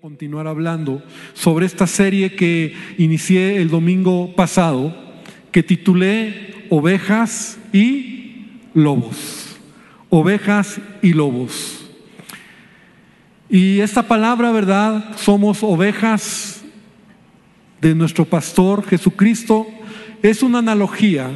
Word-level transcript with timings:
continuar 0.00 0.46
hablando 0.46 1.02
sobre 1.34 1.66
esta 1.66 1.88
serie 1.88 2.36
que 2.36 2.72
inicié 2.98 3.56
el 3.56 3.68
domingo 3.68 4.32
pasado, 4.36 4.94
que 5.50 5.64
titulé 5.64 6.66
Ovejas 6.70 7.58
y 7.72 8.46
Lobos. 8.74 9.56
Ovejas 10.08 10.80
y 11.02 11.14
Lobos. 11.14 11.90
Y 13.50 13.80
esta 13.80 14.04
palabra, 14.04 14.52
¿verdad? 14.52 15.16
Somos 15.16 15.64
ovejas 15.64 16.62
de 17.80 17.92
nuestro 17.96 18.24
pastor 18.24 18.86
Jesucristo. 18.86 19.66
Es 20.22 20.44
una 20.44 20.60
analogía. 20.60 21.28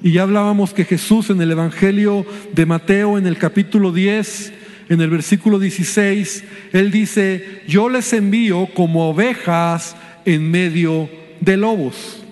Y 0.00 0.12
ya 0.12 0.22
hablábamos 0.22 0.72
que 0.72 0.84
Jesús 0.84 1.30
en 1.30 1.42
el 1.42 1.50
Evangelio 1.50 2.24
de 2.54 2.66
Mateo, 2.66 3.18
en 3.18 3.26
el 3.26 3.36
capítulo 3.36 3.90
10, 3.90 4.52
en 4.88 5.00
el 5.00 5.10
versículo 5.10 5.58
16, 5.58 6.44
Él 6.72 6.90
dice, 6.90 7.62
yo 7.66 7.88
les 7.88 8.12
envío 8.12 8.68
como 8.74 9.10
ovejas 9.10 9.96
en 10.24 10.50
medio 10.50 11.08
de 11.40 11.56
lobos. 11.56 12.22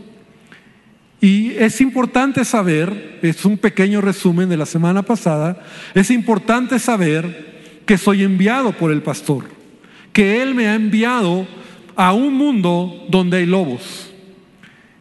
Y 1.20 1.52
es 1.52 1.80
importante 1.80 2.45
saber, 2.45 3.18
es 3.22 3.45
un 3.45 3.56
pequeño 3.56 4.00
resumen 4.00 4.48
de 4.48 4.56
la 4.56 4.66
semana 4.66 5.02
pasada, 5.02 5.64
es 5.95 6.10
importante 6.10 6.78
saber 6.78 7.54
que 7.86 7.98
soy 7.98 8.22
enviado 8.22 8.73
por 8.73 8.92
el 8.92 9.02
pastor, 9.02 9.45
que 10.12 10.42
Él 10.42 10.54
me 10.54 10.68
ha 10.68 10.74
enviado 10.74 11.46
a 11.96 12.12
un 12.12 12.34
mundo 12.34 13.06
donde 13.09 13.38
hay 13.38 13.46
lobos. 13.46 14.12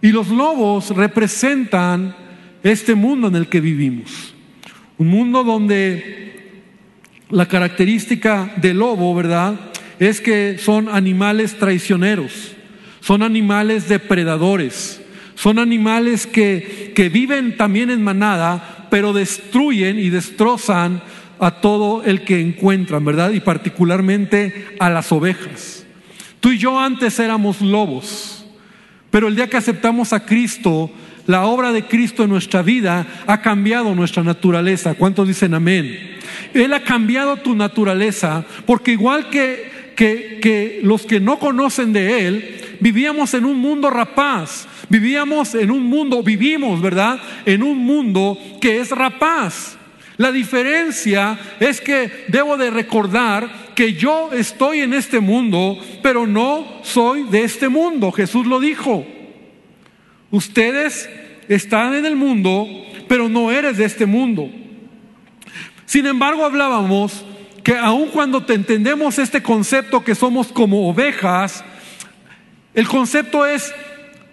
Y 0.02 0.11
los 0.11 0.30
lobos 0.30 0.89
representan 0.89 2.16
este 2.63 2.95
mundo 2.95 3.27
en 3.27 3.35
el 3.35 3.47
que 3.47 3.61
vivimos. 3.61 4.33
Un 4.97 5.08
mundo 5.08 5.44
donde 5.44 6.33
la 7.34 7.48
característica 7.48 8.54
del 8.58 8.78
lobo, 8.78 9.14
¿verdad? 9.16 9.55
Es 10.00 10.22
que 10.22 10.58
son 10.60 10.88
animales 10.88 11.58
traicioneros, 11.58 12.52
son 13.02 13.23
animales 13.23 13.90
depredadores, 13.90 15.02
son 15.36 15.58
animales 15.58 16.28
que, 16.28 16.94
que 16.95 17.09
viven 17.09 17.58
también 17.58 17.90
en 17.90 18.03
manada, 18.03 18.88
pero 18.92 19.14
destruyen 19.14 19.98
y 19.98 20.09
destrozan 20.09 21.02
a 21.40 21.59
todo 21.59 22.03
el 22.03 22.22
que 22.22 22.40
encuentran, 22.40 23.03
¿verdad? 23.03 23.31
Y 23.31 23.40
particularmente 23.40 24.68
a 24.80 24.92
las 24.92 25.12
ovejas. 25.12 25.86
Tú 26.40 26.52
y 26.52 26.59
yo 26.59 26.80
antes 26.80 27.18
éramos 27.20 27.62
lobos, 27.62 28.45
pero 29.09 29.28
el 29.28 29.36
día 29.36 29.50
que 29.50 29.58
aceptamos 29.58 30.14
a 30.14 30.25
Cristo, 30.25 30.92
la 31.25 31.45
obra 31.45 31.72
de 31.72 31.86
Cristo 31.86 32.23
en 32.23 32.30
nuestra 32.30 32.62
vida 32.62 33.08
ha 33.25 33.42
cambiado 33.42 33.95
nuestra 33.95 34.23
naturaleza. 34.23 34.94
¿Cuántos 34.94 35.28
dicen 35.28 35.53
amén? 35.53 36.14
Él 36.54 36.73
ha 36.73 36.84
cambiado 36.84 37.38
tu 37.38 37.56
naturaleza, 37.56 38.46
porque 38.66 38.92
igual 38.92 39.30
que, 39.30 39.94
que, 39.96 40.40
que 40.42 40.80
los 40.84 41.06
que 41.06 41.20
no 41.20 41.40
conocen 41.40 41.94
de 41.94 42.28
Él, 42.28 42.78
vivíamos 42.80 43.34
en 43.34 43.46
un 43.46 43.58
mundo 43.58 43.90
rapaz, 43.90 44.68
vivíamos 44.90 45.56
en 45.56 45.72
un 45.72 45.84
mundo, 45.84 46.22
vivimos, 46.22 46.81
¿verdad? 46.81 47.20
En 47.46 47.64
un 47.64 47.78
mundo 47.78 48.38
que 48.59 48.80
es 48.80 48.90
rapaz. 48.92 49.78
La 50.18 50.31
diferencia 50.31 51.40
es 51.59 51.81
que 51.81 52.26
debo 52.28 52.56
de 52.58 52.70
recordar 52.70 53.74
que 53.74 53.94
yo 53.94 54.31
estoy 54.31 54.81
en 54.81 54.94
este 54.94 55.20
mundo, 55.20 55.80
pero 56.04 56.28
no 56.28 56.81
soy 56.84 57.24
de 57.24 57.44
este 57.44 57.68
mundo. 57.68 58.12
Jesús 58.12 58.46
lo 58.46 58.59
dijo. 58.59 59.06
Ustedes 60.30 61.09
están 61.48 61.96
en 61.96 62.06
el 62.06 62.16
mundo, 62.16 62.68
pero 63.08 63.30
no 63.30 63.52
eres 63.52 63.78
de 63.78 63.86
este 63.86 64.06
mundo. 64.06 64.50
Sin 65.94 66.08
embargo, 66.08 66.44
hablábamos 66.44 67.23
que 67.63 67.77
aun 67.77 68.08
cuando 68.08 68.44
te 68.44 68.55
entendemos 68.55 69.19
este 69.19 69.44
concepto 69.44 70.03
que 70.03 70.16
somos 70.16 70.47
como 70.47 70.89
ovejas, 70.89 71.63
el 72.73 72.88
concepto 72.88 73.45
es 73.45 73.72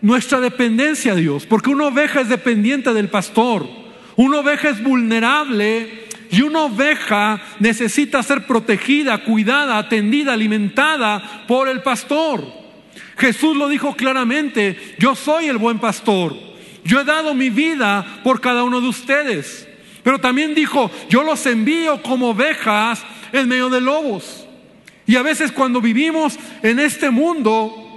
nuestra 0.00 0.40
dependencia 0.40 1.12
a 1.12 1.16
Dios, 1.16 1.44
porque 1.44 1.68
una 1.68 1.88
oveja 1.88 2.22
es 2.22 2.30
dependiente 2.30 2.94
del 2.94 3.10
pastor, 3.10 3.68
una 4.16 4.38
oveja 4.38 4.70
es 4.70 4.82
vulnerable 4.82 6.06
y 6.30 6.40
una 6.40 6.62
oveja 6.62 7.42
necesita 7.58 8.22
ser 8.22 8.46
protegida, 8.46 9.18
cuidada, 9.18 9.76
atendida, 9.76 10.32
alimentada 10.32 11.44
por 11.46 11.68
el 11.68 11.82
pastor. 11.82 12.42
Jesús 13.18 13.54
lo 13.54 13.68
dijo 13.68 13.94
claramente, 13.96 14.94
yo 14.98 15.14
soy 15.14 15.48
el 15.48 15.58
buen 15.58 15.78
pastor, 15.78 16.34
yo 16.86 17.02
he 17.02 17.04
dado 17.04 17.34
mi 17.34 17.50
vida 17.50 18.22
por 18.24 18.40
cada 18.40 18.64
uno 18.64 18.80
de 18.80 18.88
ustedes. 18.88 19.66
Pero 20.02 20.18
también 20.18 20.54
dijo, 20.54 20.90
yo 21.08 21.22
los 21.22 21.44
envío 21.46 22.02
como 22.02 22.30
ovejas 22.30 23.02
en 23.32 23.48
medio 23.48 23.68
de 23.68 23.80
lobos. 23.80 24.46
Y 25.06 25.16
a 25.16 25.22
veces 25.22 25.52
cuando 25.52 25.80
vivimos 25.80 26.38
en 26.62 26.78
este 26.78 27.10
mundo, 27.10 27.90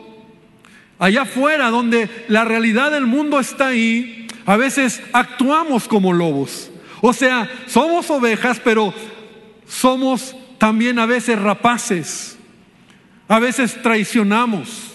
allá 1.00 1.22
afuera, 1.24 1.70
donde 1.70 2.10
la 2.28 2.44
realidad 2.44 2.92
del 2.92 3.06
mundo 3.06 3.40
está 3.40 3.68
ahí, 3.68 4.28
a 4.46 4.58
veces 4.58 5.02
actuamos 5.14 5.88
como 5.88 6.12
lobos. 6.12 6.72
O 7.02 7.14
sea, 7.14 7.50
somos 7.68 8.10
ovejas, 8.10 8.60
pero 8.64 8.94
somos 9.68 10.36
también 10.58 11.00
a 11.00 11.06
veces 11.06 11.40
rapaces. 11.40 12.38
A 13.28 13.40
veces 13.40 13.82
traicionamos. 13.82 14.94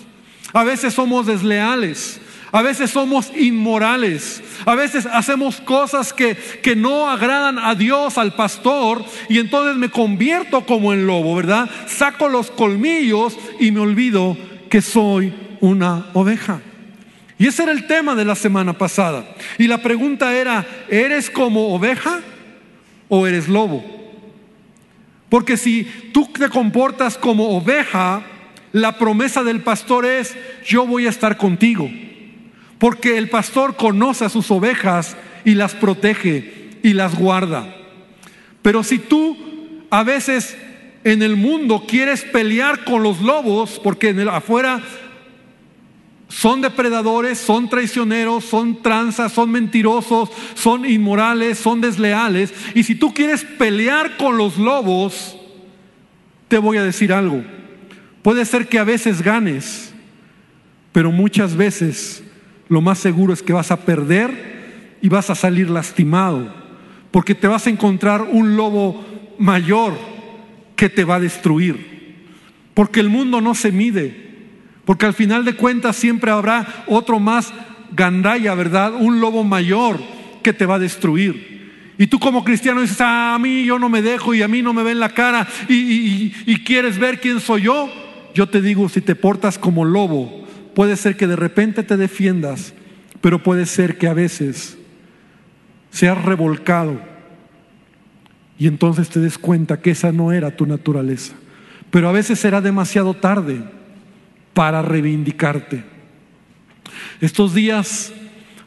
A 0.53 0.65
veces 0.65 0.95
somos 0.95 1.27
desleales. 1.27 2.21
A 2.51 2.63
veces 2.63 2.91
somos 2.91 3.31
inmorales. 3.37 4.43
A 4.65 4.75
veces 4.75 5.07
hacemos 5.07 5.61
cosas 5.61 6.13
que, 6.13 6.35
que, 6.63 6.75
no 6.75 7.11
agradan 7.11 7.59
a 7.59 7.75
Dios, 7.75 8.17
al 8.17 8.35
pastor, 8.35 9.05
y 9.29 9.39
entonces 9.39 9.77
me 9.77 9.91
convierto 9.91 10.65
como 10.65 10.93
el 10.93 11.07
lobo, 11.07 11.35
¿verdad? 11.35 11.69
Saco 11.87 12.29
los 12.29 12.51
colmillos 12.51 13.37
y 13.61 13.71
me 13.71 13.81
olvido 13.81 14.37
que 14.71 14.81
soy 14.81 15.33
una 15.61 16.07
oveja. 16.15 16.61
Y 17.39 17.47
ese 17.47 17.63
era 17.63 17.73
el 17.73 17.87
tema 17.87 18.15
de 18.15 18.25
la 18.25 18.35
semana 18.35 18.73
pasada. 18.73 19.25
Y 19.59 19.69
la 19.69 19.79
pregunta 19.79 20.35
era, 20.35 20.67
¿eres 20.89 21.31
como 21.31 21.75
oveja 21.75 22.21
o 23.09 23.27
eres 23.27 23.49
lobo? 23.49 23.85
Porque 25.29 25.57
si 25.57 25.85
tú 26.13 26.27
te 26.33 26.49
comportas 26.49 27.17
como 27.17 27.57
oveja, 27.57 28.23
la 28.73 28.99
promesa 28.99 29.45
del 29.45 29.61
pastor 29.61 30.07
es, 30.07 30.35
yo 30.67 30.87
voy 30.87 31.07
a 31.07 31.11
estar 31.11 31.37
contigo. 31.37 31.89
Porque 32.79 33.19
el 33.19 33.29
pastor 33.29 33.77
conoce 33.77 34.25
a 34.25 34.29
sus 34.29 34.51
ovejas 34.51 35.17
y 35.45 35.55
las 35.55 35.75
protege 35.75 36.79
y 36.83 36.93
las 36.93 37.19
guarda. 37.19 37.75
Pero 38.63 38.83
si 38.83 38.99
tú 38.99 39.37
a 39.91 40.03
veces 40.03 40.57
en 41.05 41.23
el 41.23 41.37
mundo 41.37 41.85
quieres 41.87 42.23
pelear 42.23 42.85
con 42.85 43.03
los 43.03 43.21
lobos, 43.21 43.81
porque 43.83 44.11
en 44.11 44.29
afuera 44.29 44.83
son 46.29 46.61
depredadores, 46.61 47.39
son 47.39 47.69
traicioneros, 47.71 48.45
son 48.45 48.83
tranzas, 48.83 49.33
son 49.33 49.51
mentirosos, 49.51 50.29
son 50.55 50.85
inmorales, 50.85 51.59
son 51.59 51.81
desleales. 51.81 52.53
Y 52.75 52.83
si 52.83 52.95
tú 52.95 53.15
quieres 53.15 53.45
pelear 53.45 54.17
con 54.19 54.37
los 54.37 54.59
lobos, 54.59 55.37
te 56.49 56.59
voy 56.59 56.77
a 56.77 56.85
decir 56.85 57.13
algo. 57.13 57.43
Puede 58.23 58.45
ser 58.45 58.69
que 58.69 58.79
a 58.79 58.85
veces 58.85 59.23
ganes, 59.23 59.93
pero 60.93 61.11
muchas 61.11 61.57
veces 61.57 62.23
lo 62.69 62.81
más 62.81 62.99
seguro 62.99 63.33
es 63.33 63.43
que 63.43 63.53
vas 63.53 63.71
a 63.71 63.81
perder 63.81 64.99
y 65.01 65.09
vas 65.09 65.31
a 65.31 65.35
salir 65.35 65.71
lastimado, 65.71 66.53
porque 67.11 67.35
te 67.35 67.47
vas 67.47 67.67
a 67.67 67.71
encontrar 67.71 68.23
un 68.23 68.57
lobo 68.57 69.05
mayor 69.39 69.95
que 70.77 70.89
te 70.89 71.05
va 71.05 71.17
a 71.17 71.21
destruir, 71.21 72.25
porque 72.75 73.01
el 73.01 73.09
mundo 73.09 73.41
no 73.41 73.55
se 73.55 73.73
mide, 73.73 74.29
porque 74.85 75.07
al 75.07 75.15
final 75.15 75.45
de 75.45 75.55
cuentas 75.55 75.97
siempre 75.97 76.31
habrá 76.31 76.85
otro 76.87 77.19
más 77.19 77.53
gandaya, 77.93 78.55
¿verdad? 78.55 78.95
Un 78.95 79.21
lobo 79.21 79.45
mayor 79.45 79.99
que 80.43 80.53
te 80.53 80.67
va 80.67 80.77
a 80.77 80.81
destruir. 80.81 81.49
Y 81.99 82.07
tú 82.07 82.21
como 82.21 82.45
cristiano 82.45 82.81
dices, 82.81 83.01
ah, 83.01 83.35
a 83.35 83.39
mí 83.39 83.65
yo 83.65 83.79
no 83.79 83.89
me 83.89 84.03
dejo 84.03 84.33
y 84.33 84.43
a 84.43 84.49
mí 84.49 84.63
no 84.63 84.73
me 84.73 84.85
ven 84.85 85.01
la 85.01 85.09
cara 85.09 85.47
y, 85.69 86.31
quieres 86.65 86.99
ver 86.99 87.21
quién 87.21 87.41
soy 87.41 87.63
yo. 87.63 87.91
Yo 88.35 88.49
te 88.49 88.63
digo, 88.63 88.89
si 88.89 89.01
te 89.01 89.17
portas 89.17 89.59
como 89.59 89.85
lobo, 89.85 90.47
Puede 90.79 90.95
ser 90.95 91.17
que 91.17 91.27
de 91.27 91.35
repente 91.35 91.83
te 91.83 91.97
defiendas, 91.97 92.73
pero 93.21 93.43
puede 93.43 93.67
ser 93.67 93.99
que 93.99 94.07
a 94.07 94.15
veces 94.15 94.79
seas 95.91 96.25
revolcado 96.25 97.01
y 98.61 98.69
entonces 98.69 99.09
te 99.09 99.19
des 99.19 99.39
cuenta 99.39 99.81
que 99.81 99.91
esa 99.91 100.13
no 100.13 100.31
era 100.31 100.57
tu 100.57 100.67
naturaleza. 100.67 101.35
Pero 101.91 102.09
a 102.09 102.13
veces 102.13 102.39
será 102.39 102.61
demasiado 102.61 103.15
tarde 103.15 103.61
para 104.55 104.81
reivindicarte. 104.81 105.83
Estos 107.21 107.55
días 107.55 108.13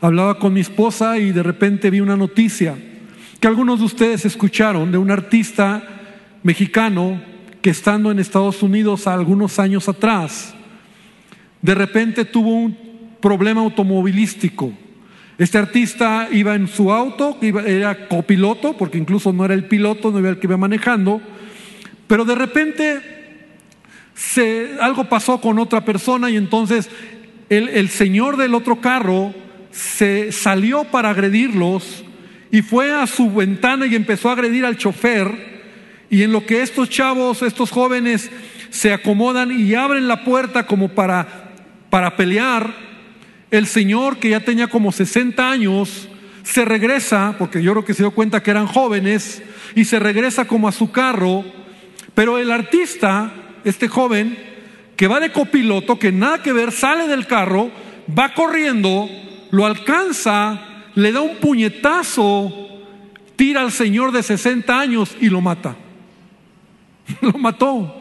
hablaba 0.02 0.38
con 0.38 0.52
mi 0.52 0.60
esposa 0.60 1.18
y 1.18 1.32
de 1.32 1.44
repente 1.44 1.90
vi 1.90 2.02
una 2.02 2.18
noticia 2.18 2.76
que 3.40 3.48
algunos 3.48 3.80
de 3.80 3.86
ustedes 3.86 4.26
escucharon 4.26 4.92
de 4.92 4.98
un 4.98 5.12
artista 5.12 5.82
mexicano 6.44 7.22
que 7.62 7.70
estando 7.70 8.12
en 8.12 8.20
Estados 8.20 8.62
Unidos 8.62 9.08
algunos 9.08 9.60
años 9.60 9.88
atrás, 9.88 10.56
de 11.62 11.76
repente 11.76 12.26
tuvo 12.26 12.50
un 12.50 12.78
problema 13.22 13.62
automovilístico. 13.62 14.74
Este 15.38 15.58
artista 15.58 16.28
iba 16.32 16.56
en 16.56 16.68
su 16.68 16.92
auto, 16.92 17.38
era 17.42 18.08
copiloto, 18.08 18.78
porque 18.78 18.98
incluso 18.98 19.34
no 19.34 19.46
era 19.46 19.54
el 19.54 19.66
piloto, 19.66 20.12
no 20.12 20.20
era 20.20 20.30
el 20.30 20.40
que 20.40 20.48
iba 20.48 20.58
manejando, 20.58 21.22
pero 22.08 22.26
de 22.26 22.36
repente 22.36 23.02
algo 24.80 25.06
pasó 25.06 25.42
con 25.42 25.58
otra 25.58 25.84
persona 25.84 26.30
y 26.30 26.36
entonces 26.36 26.90
el, 27.50 27.70
el 27.70 27.90
señor 27.90 28.38
del 28.38 28.54
otro 28.54 28.82
carro 28.82 29.34
se 29.72 30.32
salió 30.32 30.84
para 30.84 31.10
agredirlos 31.10 32.04
y 32.52 32.62
fue 32.62 32.94
a 32.94 33.08
su 33.08 33.32
ventana 33.32 33.88
y 33.88 33.96
empezó 33.96 34.30
a 34.30 34.34
agredir 34.34 34.66
al 34.66 34.78
chofer. 34.78 35.52
Y 36.10 36.24
en 36.24 36.34
lo 36.34 36.46
que 36.46 36.62
estos 36.62 36.90
chavos, 36.90 37.42
estos 37.42 37.72
jóvenes 37.72 38.30
se 38.70 38.94
acomodan 38.94 39.52
y 39.52 39.74
abren 39.74 40.08
la 40.08 40.24
puerta 40.24 40.66
como 40.66 40.90
para, 40.90 41.41
para 41.92 42.16
pelear, 42.16 42.74
el 43.52 43.68
señor 43.68 44.18
que 44.18 44.30
ya 44.30 44.40
tenía 44.40 44.68
como 44.68 44.94
60 44.94 45.52
años 45.52 46.08
se 46.42 46.64
regresa, 46.64 47.36
porque 47.38 47.62
yo 47.62 47.74
creo 47.74 47.86
que 47.86 47.94
se 47.94 48.02
dio 48.02 48.12
cuenta 48.12 48.42
que 48.42 48.50
eran 48.50 48.66
jóvenes, 48.66 49.44
y 49.76 49.84
se 49.84 50.00
regresa 50.00 50.46
como 50.46 50.70
a 50.70 50.72
su 50.72 50.92
carro, 50.92 51.44
pero 52.16 52.40
el 52.40 52.50
artista, 52.50 53.34
este 53.66 53.90
joven, 53.90 54.38
que 54.96 55.08
va 55.08 55.20
de 55.20 55.34
copiloto, 55.34 56.00
que 56.00 56.14
nada 56.14 56.42
que 56.42 56.54
ver, 56.54 56.72
sale 56.72 57.08
del 57.08 57.28
carro, 57.28 57.70
va 58.18 58.34
corriendo, 58.34 59.10
lo 59.52 59.66
alcanza, 59.66 60.86
le 60.96 61.12
da 61.12 61.20
un 61.20 61.38
puñetazo, 61.38 62.52
tira 63.36 63.62
al 63.62 63.72
señor 63.74 64.14
de 64.14 64.24
60 64.24 64.80
años 64.80 65.18
y 65.20 65.28
lo 65.28 65.42
mata. 65.42 65.76
lo 67.22 67.34
mató. 67.34 68.01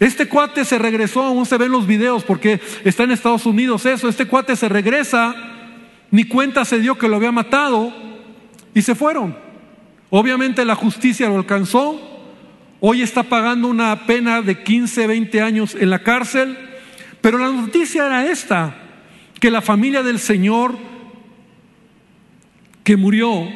Este 0.00 0.28
cuate 0.28 0.64
se 0.64 0.78
regresó, 0.78 1.22
aún 1.22 1.44
se 1.44 1.58
ven 1.58 1.72
los 1.72 1.86
videos 1.86 2.22
porque 2.22 2.60
está 2.84 3.02
en 3.02 3.10
Estados 3.10 3.46
Unidos 3.46 3.84
eso, 3.84 4.08
este 4.08 4.26
cuate 4.26 4.54
se 4.54 4.68
regresa, 4.68 5.34
ni 6.10 6.24
cuenta 6.24 6.64
se 6.64 6.78
dio 6.78 6.96
que 6.96 7.08
lo 7.08 7.16
había 7.16 7.32
matado 7.32 7.92
y 8.74 8.82
se 8.82 8.94
fueron. 8.94 9.36
Obviamente 10.10 10.64
la 10.64 10.76
justicia 10.76 11.28
lo 11.28 11.36
alcanzó, 11.36 12.00
hoy 12.80 13.02
está 13.02 13.24
pagando 13.24 13.66
una 13.66 14.06
pena 14.06 14.40
de 14.40 14.62
15, 14.62 15.06
20 15.08 15.42
años 15.42 15.74
en 15.74 15.90
la 15.90 16.02
cárcel, 16.04 16.56
pero 17.20 17.38
la 17.38 17.48
noticia 17.48 18.06
era 18.06 18.30
esta, 18.30 18.76
que 19.40 19.50
la 19.50 19.62
familia 19.62 20.04
del 20.04 20.20
Señor 20.20 20.78
que 22.84 22.96
murió 22.96 23.48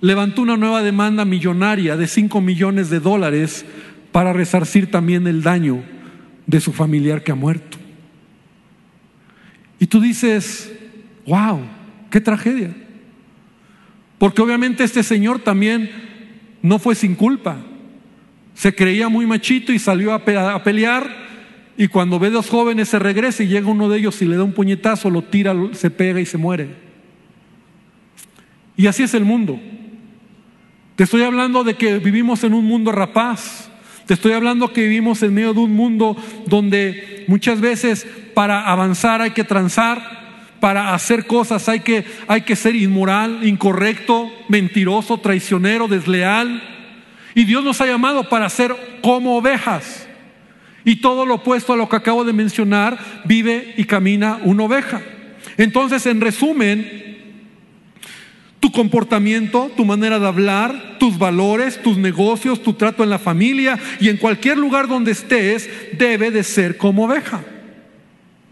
levantó 0.00 0.42
una 0.42 0.56
nueva 0.56 0.82
demanda 0.82 1.24
millonaria 1.24 1.96
de 1.96 2.06
5 2.06 2.40
millones 2.40 2.90
de 2.90 3.00
dólares 3.00 3.66
para 4.14 4.32
resarcir 4.32 4.92
también 4.92 5.26
el 5.26 5.42
daño 5.42 5.82
de 6.46 6.60
su 6.60 6.72
familiar 6.72 7.24
que 7.24 7.32
ha 7.32 7.34
muerto. 7.34 7.78
Y 9.80 9.88
tú 9.88 10.00
dices, 10.00 10.72
wow, 11.26 11.60
qué 12.12 12.20
tragedia. 12.20 12.72
Porque 14.16 14.40
obviamente 14.40 14.84
este 14.84 15.02
señor 15.02 15.40
también 15.40 15.90
no 16.62 16.78
fue 16.78 16.94
sin 16.94 17.16
culpa. 17.16 17.56
Se 18.54 18.72
creía 18.72 19.08
muy 19.08 19.26
machito 19.26 19.72
y 19.72 19.80
salió 19.80 20.12
a, 20.12 20.24
pelear 20.62 21.10
y 21.76 21.88
cuando 21.88 22.20
ve 22.20 22.30
dos 22.30 22.48
jóvenes 22.48 22.90
se 22.90 23.00
regresa 23.00 23.42
y 23.42 23.48
llega 23.48 23.66
uno 23.66 23.88
de 23.88 23.98
ellos 23.98 24.22
y 24.22 24.26
le 24.26 24.36
da 24.36 24.44
un 24.44 24.52
puñetazo, 24.52 25.10
lo 25.10 25.22
tira, 25.22 25.56
se 25.72 25.90
pega 25.90 26.20
y 26.20 26.26
se 26.26 26.38
muere. 26.38 26.68
Y 28.76 28.86
así 28.86 29.02
es 29.02 29.12
el 29.14 29.24
mundo. 29.24 29.58
Te 30.94 31.02
estoy 31.02 31.22
hablando 31.22 31.64
de 31.64 31.74
que 31.74 31.98
vivimos 31.98 32.44
en 32.44 32.54
un 32.54 32.64
mundo 32.64 32.92
rapaz. 32.92 33.72
Te 34.06 34.14
estoy 34.14 34.32
hablando 34.32 34.72
que 34.72 34.82
vivimos 34.82 35.22
en 35.22 35.32
medio 35.32 35.54
de 35.54 35.60
un 35.60 35.72
mundo 35.72 36.16
donde 36.46 37.24
muchas 37.26 37.60
veces 37.60 38.06
para 38.34 38.70
avanzar 38.70 39.22
hay 39.22 39.30
que 39.30 39.44
transar, 39.44 40.56
para 40.60 40.94
hacer 40.94 41.26
cosas 41.26 41.68
hay 41.68 41.80
que, 41.80 42.04
hay 42.26 42.42
que 42.42 42.56
ser 42.56 42.76
inmoral, 42.76 43.46
incorrecto, 43.46 44.30
mentiroso, 44.48 45.18
traicionero, 45.18 45.88
desleal. 45.88 46.62
Y 47.34 47.44
Dios 47.44 47.64
nos 47.64 47.80
ha 47.80 47.86
llamado 47.86 48.28
para 48.28 48.48
ser 48.50 48.74
como 49.02 49.36
ovejas. 49.38 50.06
Y 50.84 50.96
todo 50.96 51.24
lo 51.24 51.36
opuesto 51.36 51.72
a 51.72 51.76
lo 51.76 51.88
que 51.88 51.96
acabo 51.96 52.24
de 52.24 52.34
mencionar, 52.34 52.98
vive 53.24 53.74
y 53.78 53.84
camina 53.84 54.38
una 54.42 54.64
oveja. 54.64 55.00
Entonces, 55.56 56.04
en 56.04 56.20
resumen, 56.20 57.13
tu 58.64 58.72
comportamiento, 58.72 59.70
tu 59.76 59.84
manera 59.84 60.18
de 60.18 60.26
hablar, 60.26 60.96
tus 60.98 61.18
valores, 61.18 61.82
tus 61.82 61.98
negocios, 61.98 62.62
tu 62.62 62.72
trato 62.72 63.04
en 63.04 63.10
la 63.10 63.18
familia 63.18 63.78
y 64.00 64.08
en 64.08 64.16
cualquier 64.16 64.56
lugar 64.56 64.88
donde 64.88 65.10
estés 65.10 65.68
debe 65.98 66.30
de 66.30 66.42
ser 66.42 66.78
como 66.78 67.04
oveja. 67.04 67.44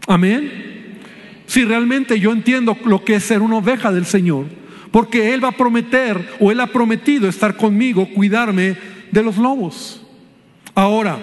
Amén. 0.05 0.99
Si 1.47 1.65
realmente 1.65 2.19
yo 2.19 2.31
entiendo 2.31 2.77
lo 2.85 3.03
que 3.03 3.15
es 3.15 3.23
ser 3.23 3.41
una 3.41 3.57
oveja 3.57 3.91
del 3.91 4.05
Señor, 4.05 4.45
porque 4.91 5.33
Él 5.33 5.43
va 5.43 5.47
a 5.47 5.57
prometer 5.57 6.29
o 6.39 6.51
Él 6.51 6.59
ha 6.59 6.67
prometido 6.67 7.27
estar 7.27 7.57
conmigo, 7.57 8.07
cuidarme 8.13 8.77
de 9.09 9.23
los 9.23 9.37
lobos. 9.37 10.05
Ahora, 10.75 11.17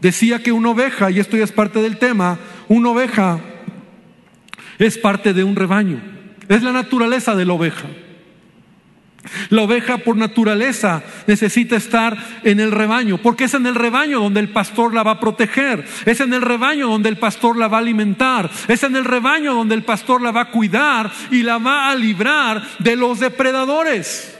decía 0.00 0.40
que 0.40 0.52
una 0.52 0.70
oveja, 0.70 1.10
y 1.10 1.18
esto 1.18 1.36
ya 1.36 1.42
es 1.42 1.50
parte 1.50 1.82
del 1.82 1.96
tema, 1.96 2.38
una 2.68 2.90
oveja 2.90 3.40
es 4.78 4.98
parte 4.98 5.34
de 5.34 5.42
un 5.42 5.56
rebaño. 5.56 6.00
Es 6.48 6.62
la 6.62 6.70
naturaleza 6.70 7.34
de 7.34 7.44
la 7.44 7.54
oveja. 7.54 7.88
La 9.48 9.62
oveja 9.62 9.98
por 9.98 10.16
naturaleza 10.16 11.02
necesita 11.26 11.76
estar 11.76 12.16
en 12.44 12.60
el 12.60 12.70
rebaño, 12.70 13.18
porque 13.18 13.44
es 13.44 13.54
en 13.54 13.66
el 13.66 13.74
rebaño 13.74 14.20
donde 14.20 14.40
el 14.40 14.50
pastor 14.50 14.92
la 14.92 15.02
va 15.02 15.12
a 15.12 15.20
proteger, 15.20 15.84
es 16.04 16.20
en 16.20 16.34
el 16.34 16.42
rebaño 16.42 16.88
donde 16.88 17.08
el 17.08 17.16
pastor 17.16 17.56
la 17.56 17.68
va 17.68 17.78
a 17.78 17.80
alimentar, 17.80 18.50
es 18.68 18.82
en 18.82 18.96
el 18.96 19.04
rebaño 19.04 19.54
donde 19.54 19.74
el 19.74 19.82
pastor 19.82 20.20
la 20.20 20.30
va 20.30 20.42
a 20.42 20.50
cuidar 20.50 21.10
y 21.30 21.42
la 21.42 21.58
va 21.58 21.90
a 21.90 21.94
librar 21.94 22.62
de 22.78 22.96
los 22.96 23.20
depredadores. 23.20 24.36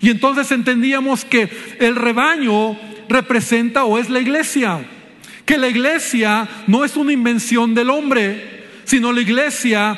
Y 0.00 0.10
entonces 0.10 0.50
entendíamos 0.50 1.24
que 1.24 1.48
el 1.78 1.96
rebaño 1.96 2.76
representa 3.08 3.84
o 3.84 3.98
es 3.98 4.10
la 4.10 4.20
iglesia, 4.20 4.80
que 5.44 5.58
la 5.58 5.68
iglesia 5.68 6.48
no 6.66 6.84
es 6.84 6.96
una 6.96 7.12
invención 7.12 7.74
del 7.74 7.90
hombre, 7.90 8.64
sino 8.84 9.12
la 9.12 9.20
iglesia 9.20 9.96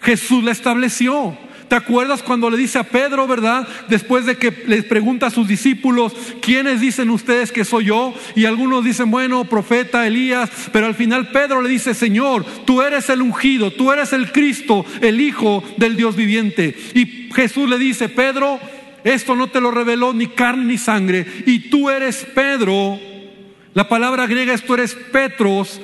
Jesús 0.00 0.44
la 0.44 0.52
estableció. 0.52 1.36
¿Te 1.74 1.78
acuerdas 1.78 2.22
cuando 2.22 2.48
le 2.50 2.56
dice 2.56 2.78
a 2.78 2.84
Pedro, 2.84 3.26
verdad? 3.26 3.66
Después 3.88 4.26
de 4.26 4.36
que 4.36 4.62
les 4.68 4.84
pregunta 4.84 5.26
a 5.26 5.30
sus 5.30 5.48
discípulos, 5.48 6.12
¿quiénes 6.40 6.80
dicen 6.80 7.10
ustedes 7.10 7.50
que 7.50 7.64
soy 7.64 7.86
yo? 7.86 8.14
Y 8.36 8.44
algunos 8.44 8.84
dicen, 8.84 9.10
bueno, 9.10 9.44
profeta 9.46 10.06
Elías, 10.06 10.48
pero 10.70 10.86
al 10.86 10.94
final 10.94 11.32
Pedro 11.32 11.60
le 11.60 11.68
dice, 11.68 11.92
Señor, 11.92 12.46
tú 12.64 12.80
eres 12.80 13.10
el 13.10 13.22
ungido, 13.22 13.72
tú 13.72 13.90
eres 13.90 14.12
el 14.12 14.30
Cristo, 14.30 14.86
el 15.00 15.20
Hijo 15.20 15.64
del 15.76 15.96
Dios 15.96 16.14
viviente. 16.14 16.76
Y 16.94 17.28
Jesús 17.34 17.68
le 17.68 17.76
dice, 17.76 18.08
Pedro, 18.08 18.60
esto 19.02 19.34
no 19.34 19.48
te 19.48 19.60
lo 19.60 19.72
reveló 19.72 20.12
ni 20.12 20.28
carne 20.28 20.66
ni 20.66 20.78
sangre, 20.78 21.26
y 21.44 21.70
tú 21.70 21.90
eres 21.90 22.24
Pedro. 22.36 23.00
La 23.72 23.88
palabra 23.88 24.28
griega 24.28 24.54
es 24.54 24.62
tú 24.62 24.74
eres 24.74 24.94
Petros, 24.94 25.80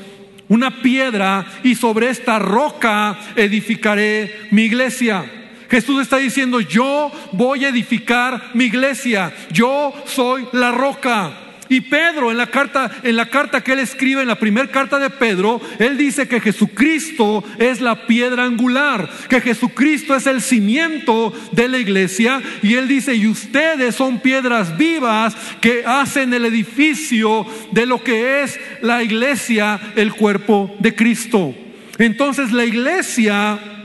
una 0.46 0.82
piedra, 0.82 1.44
y 1.64 1.74
sobre 1.74 2.10
esta 2.10 2.38
roca 2.38 3.18
edificaré 3.34 4.46
mi 4.52 4.62
iglesia. 4.62 5.38
Jesús 5.70 6.02
está 6.02 6.16
diciendo, 6.16 6.60
yo 6.60 7.12
voy 7.32 7.64
a 7.64 7.68
edificar 7.68 8.50
mi 8.54 8.64
iglesia, 8.64 9.32
yo 9.52 9.94
soy 10.04 10.48
la 10.52 10.72
roca. 10.72 11.32
Y 11.70 11.82
Pedro 11.82 12.32
en 12.32 12.36
la 12.36 12.48
carta 12.48 12.90
en 13.04 13.14
la 13.14 13.26
carta 13.26 13.62
que 13.62 13.74
él 13.74 13.78
escribe 13.78 14.20
en 14.20 14.26
la 14.26 14.40
primera 14.40 14.66
carta 14.66 14.98
de 14.98 15.08
Pedro, 15.08 15.60
él 15.78 15.96
dice 15.96 16.26
que 16.26 16.40
Jesucristo 16.40 17.44
es 17.60 17.80
la 17.80 18.08
piedra 18.08 18.42
angular, 18.42 19.08
que 19.28 19.40
Jesucristo 19.40 20.16
es 20.16 20.26
el 20.26 20.42
cimiento 20.42 21.32
de 21.52 21.68
la 21.68 21.78
iglesia 21.78 22.42
y 22.60 22.74
él 22.74 22.88
dice, 22.88 23.14
"Y 23.14 23.28
ustedes 23.28 23.94
son 23.94 24.18
piedras 24.18 24.76
vivas 24.76 25.36
que 25.60 25.84
hacen 25.86 26.34
el 26.34 26.44
edificio 26.44 27.46
de 27.70 27.86
lo 27.86 28.02
que 28.02 28.42
es 28.42 28.58
la 28.82 29.04
iglesia, 29.04 29.80
el 29.94 30.12
cuerpo 30.12 30.74
de 30.80 30.96
Cristo." 30.96 31.54
Entonces 31.98 32.50
la 32.50 32.64
iglesia 32.64 33.79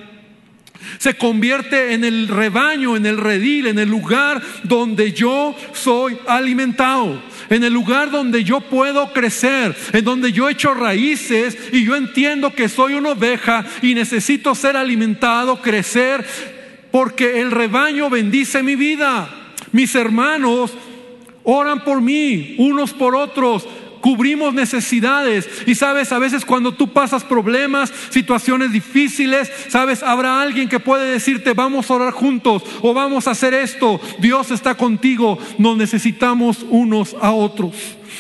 se 0.98 1.16
convierte 1.16 1.94
en 1.94 2.04
el 2.04 2.28
rebaño, 2.28 2.96
en 2.96 3.06
el 3.06 3.18
redil, 3.18 3.68
en 3.68 3.80
el 3.80 3.90
lugar 3.90 4.42
donde 4.64 5.12
yo 5.14 5.56
soy 5.74 6.18
alimentado, 6.28 7.22
en 7.50 7.64
el 7.64 7.74
lugar 7.74 8.12
donde 8.12 8.44
yo 8.44 8.62
puedo 8.62 9.12
crecer, 9.14 9.76
en 9.94 10.06
donde 10.06 10.32
yo 10.32 10.50
echo 10.50 10.74
raíces 10.74 11.58
y 11.72 11.84
yo 11.84 11.96
entiendo 11.96 12.54
que 12.54 12.70
soy 12.70 12.94
una 12.94 13.12
oveja 13.12 13.66
y 13.82 13.94
necesito 13.94 14.56
ser 14.56 14.78
alimentado, 14.78 15.62
crecer, 15.62 16.26
porque 16.92 17.42
el 17.42 17.52
rebaño 17.52 18.10
bendice 18.10 18.64
mi 18.64 18.76
vida. 18.76 19.30
Mis 19.72 19.94
hermanos 19.96 20.72
oran 21.44 21.84
por 21.84 22.02
mí, 22.02 22.56
unos 22.58 22.94
por 22.94 23.16
otros 23.16 23.68
cubrimos 24.06 24.54
necesidades. 24.54 25.50
Y 25.66 25.74
sabes, 25.74 26.12
a 26.12 26.20
veces 26.20 26.46
cuando 26.46 26.76
tú 26.76 26.94
pasas 26.94 27.24
problemas, 27.24 27.92
situaciones 28.12 28.72
difíciles, 28.72 29.52
sabes, 29.68 30.04
habrá 30.04 30.44
alguien 30.44 30.70
que 30.70 30.80
puede 30.80 31.10
decirte, 31.10 31.54
vamos 31.54 31.90
a 31.90 31.96
orar 31.96 32.14
juntos 32.14 32.62
o 32.84 32.94
vamos 32.94 33.28
a 33.28 33.32
hacer 33.32 33.56
esto. 33.56 34.00
Dios 34.20 34.52
está 34.52 34.76
contigo, 34.76 35.40
nos 35.58 35.76
necesitamos 35.76 36.64
unos 36.70 37.16
a 37.20 37.32
otros. 37.32 37.74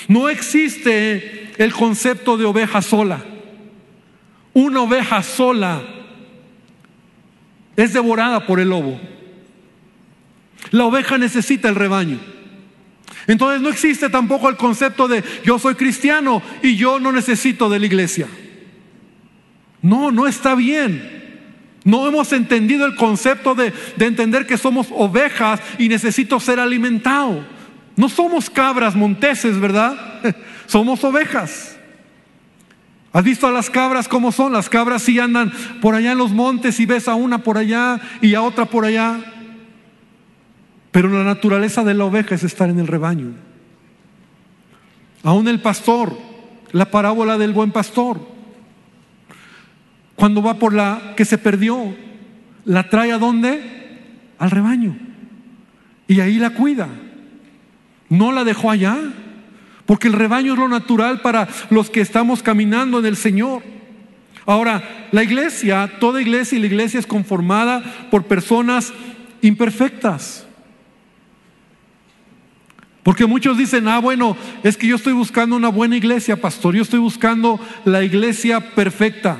No 0.07 0.27
existe 0.27 1.51
el 1.59 1.71
concepto 1.71 2.35
de 2.35 2.45
oveja 2.45 2.81
sola. 2.81 3.23
Una 4.53 4.81
oveja 4.81 5.21
sola 5.21 5.83
es 7.75 7.93
devorada 7.93 8.47
por 8.47 8.59
el 8.59 8.69
lobo. 8.69 8.99
La 10.71 10.85
oveja 10.85 11.19
necesita 11.19 11.69
el 11.69 11.75
rebaño. 11.75 12.34
Entonces 13.27 13.61
no 13.61 13.69
existe 13.69 14.09
tampoco 14.09 14.49
el 14.49 14.55
concepto 14.55 15.07
de 15.07 15.23
yo 15.43 15.57
soy 15.57 15.75
cristiano 15.75 16.41
y 16.61 16.75
yo 16.75 16.99
no 16.99 17.11
necesito 17.11 17.69
de 17.69 17.79
la 17.79 17.85
iglesia. 17.85 18.27
No, 19.81 20.11
no 20.11 20.27
está 20.27 20.55
bien. 20.55 21.15
No 21.83 22.07
hemos 22.07 22.33
entendido 22.33 22.87
el 22.87 22.95
concepto 22.95 23.53
de, 23.53 23.71
entender 23.99 24.47
que 24.47 24.57
somos 24.57 24.87
ovejas 24.91 25.61
y 25.77 25.87
necesito 25.87 26.39
ser 26.39 26.59
alimentado. 26.59 27.45
No 27.95 28.09
somos 28.09 28.49
cabras 28.49 28.95
monteses, 28.95 29.59
¿verdad? 29.59 29.95
somos 30.65 31.03
ovejas. 31.03 31.77
¿Has 33.13 33.23
visto 33.23 33.47
a 33.47 33.51
las 33.51 33.69
cabras 33.69 34.07
cómo 34.07 34.31
son? 34.31 34.51
Las 34.51 34.67
cabras 34.67 35.03
sí 35.03 35.19
andan 35.19 35.53
por 35.81 35.93
allá 35.93 36.11
en 36.11 36.17
los 36.17 36.31
montes 36.31 36.79
y 36.79 36.87
ves 36.87 37.07
a 37.07 37.15
una 37.15 37.43
por 37.43 37.57
allá 37.57 38.01
y 38.21 38.33
a 38.33 38.41
otra 38.41 38.65
por 38.65 38.85
allá. 38.85 39.19
Pero 40.95 41.09
la 41.09 41.25
naturaleza 41.25 41.83
de 41.83 41.93
la 41.93 42.05
oveja 42.05 42.35
es 42.35 42.43
estar 42.45 42.69
en 42.69 42.79
el 42.79 42.87
rebaño. 42.87 43.33
Aún 45.23 45.49
el 45.49 45.59
pastor, 45.59 46.17
la 46.71 46.89
parábola 46.89 47.37
del 47.37 47.51
buen 47.51 47.73
pastor, 47.73 48.17
cuando 50.15 50.41
va 50.41 50.53
por 50.53 50.73
la 50.73 51.13
que 51.17 51.25
se 51.25 51.37
perdió, 51.37 51.93
la 52.63 52.87
trae 52.87 53.11
a 53.11 53.17
dónde? 53.17 53.61
Al 54.39 54.51
rebaño. 54.51 54.95
Y 56.07 56.21
ahí 56.21 56.39
la 56.39 56.51
cuida. 56.51 56.87
No 58.07 58.31
la 58.31 58.45
dejó 58.45 58.71
allá, 58.71 58.97
porque 59.85 60.07
el 60.07 60.13
rebaño 60.13 60.53
es 60.53 60.59
lo 60.59 60.69
natural 60.69 61.19
para 61.19 61.49
los 61.71 61.89
que 61.89 61.99
estamos 61.99 62.41
caminando 62.41 62.99
en 62.99 63.05
el 63.07 63.17
Señor. 63.17 63.63
Ahora, 64.45 65.07
la 65.11 65.23
iglesia, 65.23 65.91
toda 65.99 66.21
iglesia 66.21 66.57
y 66.57 66.61
la 66.61 66.67
iglesia 66.67 67.01
es 67.01 67.05
conformada 67.05 67.83
por 68.09 68.27
personas 68.27 68.93
imperfectas. 69.41 70.44
Porque 73.05 73.27
muchos 73.27 73.55
dicen, 73.55 73.87
ah, 73.87 73.99
bueno, 73.99 74.35
es 74.63 74.77
que 74.77 74.87
yo 74.87 74.95
estoy 74.95 75.13
buscando 75.13 75.55
una 75.55 75.69
buena 75.69 75.95
iglesia, 75.95 76.41
pastor, 76.41 76.73
yo 76.73 76.81
estoy 76.81 76.97
buscando 76.97 77.59
la 77.85 78.03
iglesia 78.03 78.73
perfecta. 78.73 79.37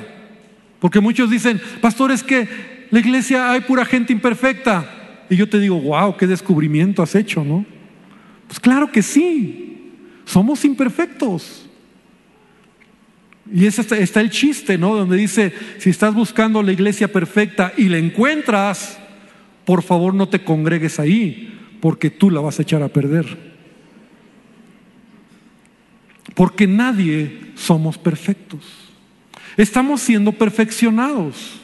Porque 0.78 1.00
muchos 1.00 1.30
dicen, 1.32 1.60
pastor, 1.80 2.12
es 2.12 2.22
que 2.22 2.46
la 2.92 3.00
iglesia 3.00 3.50
hay 3.50 3.62
pura 3.62 3.84
gente 3.84 4.12
imperfecta. 4.12 5.26
Y 5.28 5.34
yo 5.34 5.48
te 5.48 5.58
digo, 5.58 5.80
wow, 5.80 6.16
qué 6.16 6.28
descubrimiento 6.28 7.02
has 7.02 7.16
hecho, 7.16 7.42
¿no? 7.42 7.66
Pues 8.46 8.60
claro 8.60 8.92
que 8.92 9.02
sí, 9.02 9.90
somos 10.24 10.64
imperfectos. 10.64 11.68
Y 13.52 13.66
ese 13.66 13.80
está, 14.00 14.20
el 14.20 14.30
chiste, 14.30 14.78
¿no? 14.78 14.94
Donde 14.94 15.16
dice, 15.16 15.52
si 15.78 15.90
estás 15.90 16.14
buscando 16.14 16.62
la 16.62 16.70
iglesia 16.70 17.10
perfecta 17.10 17.72
y 17.76 17.88
la 17.88 17.98
encuentras, 17.98 18.96
por 19.64 19.82
favor 19.82 20.14
no 20.14 20.28
te 20.28 20.44
congregues 20.44 21.00
ahí, 21.00 21.52
porque 21.80 22.10
tú 22.10 22.30
la 22.30 22.40
vas 22.40 22.60
a 22.60 22.62
echar 22.62 22.84
a 22.84 22.88
perder 22.88 23.55
porque 26.34 26.66
nadie 26.66 27.52
somos 27.54 27.98
perfectos. 27.98 28.64
Estamos 29.56 30.02
siendo 30.02 30.32
perfeccionados. 30.32 31.60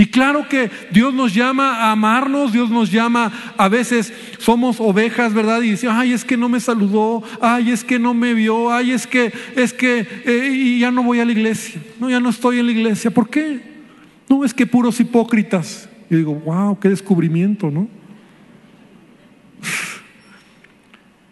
Y 0.00 0.06
claro 0.06 0.48
que 0.48 0.70
Dios 0.92 1.12
nos 1.12 1.34
llama 1.34 1.74
a 1.74 1.90
amarnos, 1.90 2.52
Dios 2.52 2.70
nos 2.70 2.92
llama, 2.92 3.32
a 3.56 3.68
veces 3.68 4.12
somos 4.38 4.78
ovejas, 4.78 5.34
¿verdad? 5.34 5.60
Y 5.60 5.70
dice, 5.70 5.88
ay, 5.90 6.12
es 6.12 6.24
que 6.24 6.36
no 6.36 6.48
me 6.48 6.60
saludó, 6.60 7.24
ay, 7.40 7.72
es 7.72 7.82
que 7.82 7.98
no 7.98 8.14
me 8.14 8.32
vio, 8.32 8.72
ay, 8.72 8.92
es 8.92 9.08
que, 9.08 9.32
es 9.56 9.72
que, 9.72 10.06
eh, 10.24 10.50
y 10.52 10.78
ya 10.78 10.92
no 10.92 11.02
voy 11.02 11.18
a 11.18 11.24
la 11.24 11.32
iglesia, 11.32 11.82
no, 11.98 12.08
ya 12.08 12.20
no 12.20 12.28
estoy 12.28 12.60
en 12.60 12.66
la 12.66 12.72
iglesia. 12.72 13.10
¿Por 13.10 13.28
qué? 13.28 13.60
No, 14.28 14.44
es 14.44 14.54
que 14.54 14.66
puros 14.66 15.00
hipócritas. 15.00 15.88
Y 16.08 16.14
digo, 16.14 16.32
wow, 16.32 16.78
qué 16.78 16.88
descubrimiento, 16.90 17.68
¿no? 17.68 17.88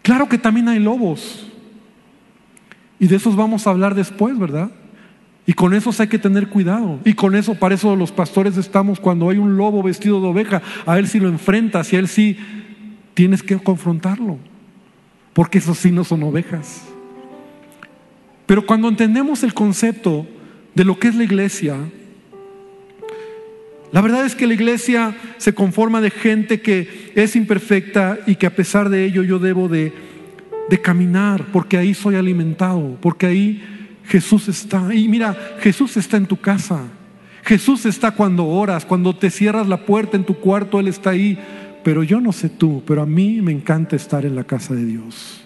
Claro 0.01 0.27
que 0.27 0.37
también 0.37 0.67
hay 0.67 0.79
lobos. 0.79 1.46
Y 2.99 3.07
de 3.07 3.15
esos 3.15 3.35
vamos 3.35 3.67
a 3.67 3.69
hablar 3.69 3.95
después, 3.95 4.37
¿verdad? 4.37 4.71
Y 5.45 5.53
con 5.53 5.73
esos 5.73 5.99
hay 5.99 6.07
que 6.07 6.19
tener 6.19 6.49
cuidado. 6.49 6.99
Y 7.05 7.13
con 7.13 7.35
eso, 7.35 7.55
para 7.55 7.75
eso 7.75 7.95
los 7.95 8.11
pastores 8.11 8.57
estamos, 8.57 8.99
cuando 8.99 9.29
hay 9.29 9.37
un 9.37 9.55
lobo 9.55 9.81
vestido 9.81 10.19
de 10.19 10.27
oveja, 10.27 10.61
a 10.85 10.99
él 10.99 11.07
sí 11.07 11.19
lo 11.19 11.29
enfrentas 11.29 11.91
y 11.93 11.95
a 11.95 11.99
él 11.99 12.07
sí 12.07 12.37
tienes 13.13 13.43
que 13.43 13.57
confrontarlo. 13.57 14.37
Porque 15.33 15.59
esos 15.59 15.77
sí 15.77 15.91
no 15.91 16.03
son 16.03 16.23
ovejas. 16.23 16.83
Pero 18.45 18.65
cuando 18.65 18.89
entendemos 18.89 19.43
el 19.43 19.53
concepto 19.53 20.27
de 20.75 20.83
lo 20.83 20.99
que 20.99 21.07
es 21.07 21.15
la 21.15 21.23
iglesia, 21.23 21.77
la 23.91 24.01
verdad 24.01 24.25
es 24.25 24.35
que 24.35 24.47
la 24.47 24.53
iglesia 24.53 25.15
se 25.37 25.53
conforma 25.53 26.01
de 26.01 26.09
gente 26.09 26.59
que 26.59 27.11
es 27.15 27.35
imperfecta 27.35 28.19
y 28.27 28.35
que 28.35 28.47
a 28.47 28.55
pesar 28.55 28.89
de 28.89 29.05
ello 29.05 29.23
yo 29.23 29.39
debo 29.39 29.69
de 29.69 29.93
de 30.69 30.81
caminar, 30.81 31.45
porque 31.51 31.77
ahí 31.77 31.93
soy 31.93 32.15
alimentado, 32.15 32.97
porque 33.01 33.25
ahí 33.25 33.63
Jesús 34.05 34.47
está. 34.47 34.93
Y 34.93 35.07
mira, 35.07 35.35
Jesús 35.59 35.97
está 35.97 36.17
en 36.17 36.25
tu 36.25 36.37
casa. 36.37 36.81
Jesús 37.43 37.85
está 37.85 38.11
cuando 38.11 38.45
oras, 38.45 38.85
cuando 38.85 39.15
te 39.15 39.29
cierras 39.29 39.67
la 39.67 39.85
puerta 39.85 40.17
en 40.17 40.25
tu 40.25 40.35
cuarto, 40.35 40.79
Él 40.79 40.87
está 40.87 41.11
ahí. 41.11 41.37
Pero 41.83 42.03
yo 42.03 42.19
no 42.19 42.33
sé 42.33 42.49
tú, 42.49 42.83
pero 42.85 43.01
a 43.01 43.05
mí 43.05 43.41
me 43.41 43.53
encanta 43.53 43.95
estar 43.95 44.25
en 44.25 44.35
la 44.35 44.43
casa 44.43 44.73
de 44.73 44.85
Dios. 44.85 45.41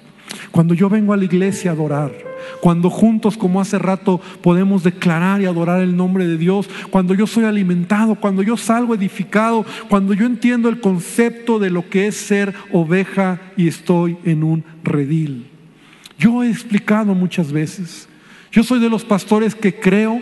Cuando 0.50 0.74
yo 0.74 0.90
vengo 0.90 1.14
a 1.14 1.18
la 1.18 1.26
iglesia 1.26 1.72
a 1.72 1.74
adorar, 1.76 2.12
cuando 2.62 2.90
juntos, 2.90 3.38
como 3.38 3.62
hace 3.62 3.80
rato, 3.80 4.22
podemos 4.42 4.84
declarar 4.84 5.42
y 5.42 5.46
adorar 5.46 5.82
el 5.82 5.96
nombre 5.96 6.28
de 6.28 6.38
Dios, 6.38 6.70
cuando 6.90 7.14
yo 7.14 7.28
soy 7.28 7.46
alimentado, 7.46 8.16
cuando 8.16 8.44
yo 8.44 8.58
salgo 8.58 8.96
edificado, 8.96 9.66
cuando 9.90 10.14
yo 10.14 10.26
entiendo 10.26 10.70
el 10.70 10.80
concepto 10.80 11.60
de 11.60 11.70
lo 11.70 11.90
que 11.90 12.08
es 12.08 12.16
ser 12.16 12.54
oveja 12.72 13.42
y 13.58 13.68
estoy 13.68 14.18
en 14.24 14.44
un 14.44 14.64
redil. 14.84 15.48
Yo 16.18 16.44
he 16.44 16.50
explicado 16.50 17.16
muchas 17.16 17.52
veces, 17.52 18.08
yo 18.52 18.64
soy 18.64 18.80
de 18.80 18.90
los 18.90 19.04
pastores 19.04 19.56
que 19.56 19.80
creo 19.80 20.22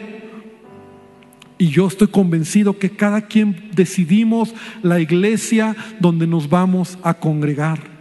y 1.57 1.67
yo 1.67 1.87
estoy 1.87 2.07
convencido 2.07 2.79
que 2.79 2.89
cada 2.89 3.21
quien 3.27 3.69
decidimos 3.75 4.53
la 4.81 4.99
iglesia 4.99 5.75
donde 5.99 6.25
nos 6.25 6.49
vamos 6.49 6.97
a 7.03 7.13
congregar 7.15 7.98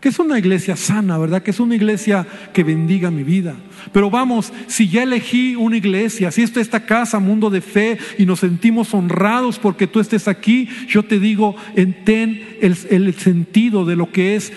que 0.00 0.08
es 0.08 0.18
una 0.18 0.38
iglesia 0.38 0.76
sana, 0.76 1.18
¿verdad? 1.18 1.42
Que 1.42 1.50
es 1.50 1.60
una 1.60 1.74
iglesia 1.74 2.26
que 2.54 2.64
bendiga 2.64 3.10
mi 3.10 3.22
vida. 3.22 3.54
Pero 3.92 4.08
vamos, 4.08 4.50
si 4.66 4.88
ya 4.88 5.02
elegí 5.02 5.56
una 5.56 5.76
iglesia, 5.76 6.30
si 6.30 6.42
esto 6.42 6.58
es 6.58 6.66
esta 6.66 6.86
casa, 6.86 7.18
mundo 7.18 7.50
de 7.50 7.60
fe, 7.60 7.98
y 8.16 8.24
nos 8.24 8.40
sentimos 8.40 8.94
honrados 8.94 9.58
porque 9.58 9.86
tú 9.86 10.00
estés 10.00 10.26
aquí, 10.26 10.68
yo 10.88 11.02
te 11.02 11.20
digo, 11.20 11.54
ten 12.04 12.56
el, 12.62 12.76
el 12.88 13.14
sentido 13.14 13.84
de 13.84 13.96
lo 13.96 14.10
que 14.10 14.36
es 14.36 14.52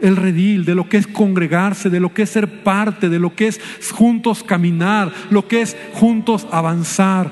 el 0.00 0.16
redil, 0.16 0.64
de 0.64 0.74
lo 0.74 0.88
que 0.88 0.96
es 0.96 1.06
congregarse, 1.06 1.90
de 1.90 2.00
lo 2.00 2.12
que 2.12 2.22
es 2.22 2.30
ser 2.30 2.62
parte, 2.62 3.08
de 3.08 3.18
lo 3.18 3.34
que 3.34 3.48
es 3.48 3.60
juntos 3.92 4.42
caminar, 4.42 5.12
lo 5.30 5.46
que 5.46 5.60
es 5.60 5.76
juntos 5.92 6.46
avanzar 6.50 7.30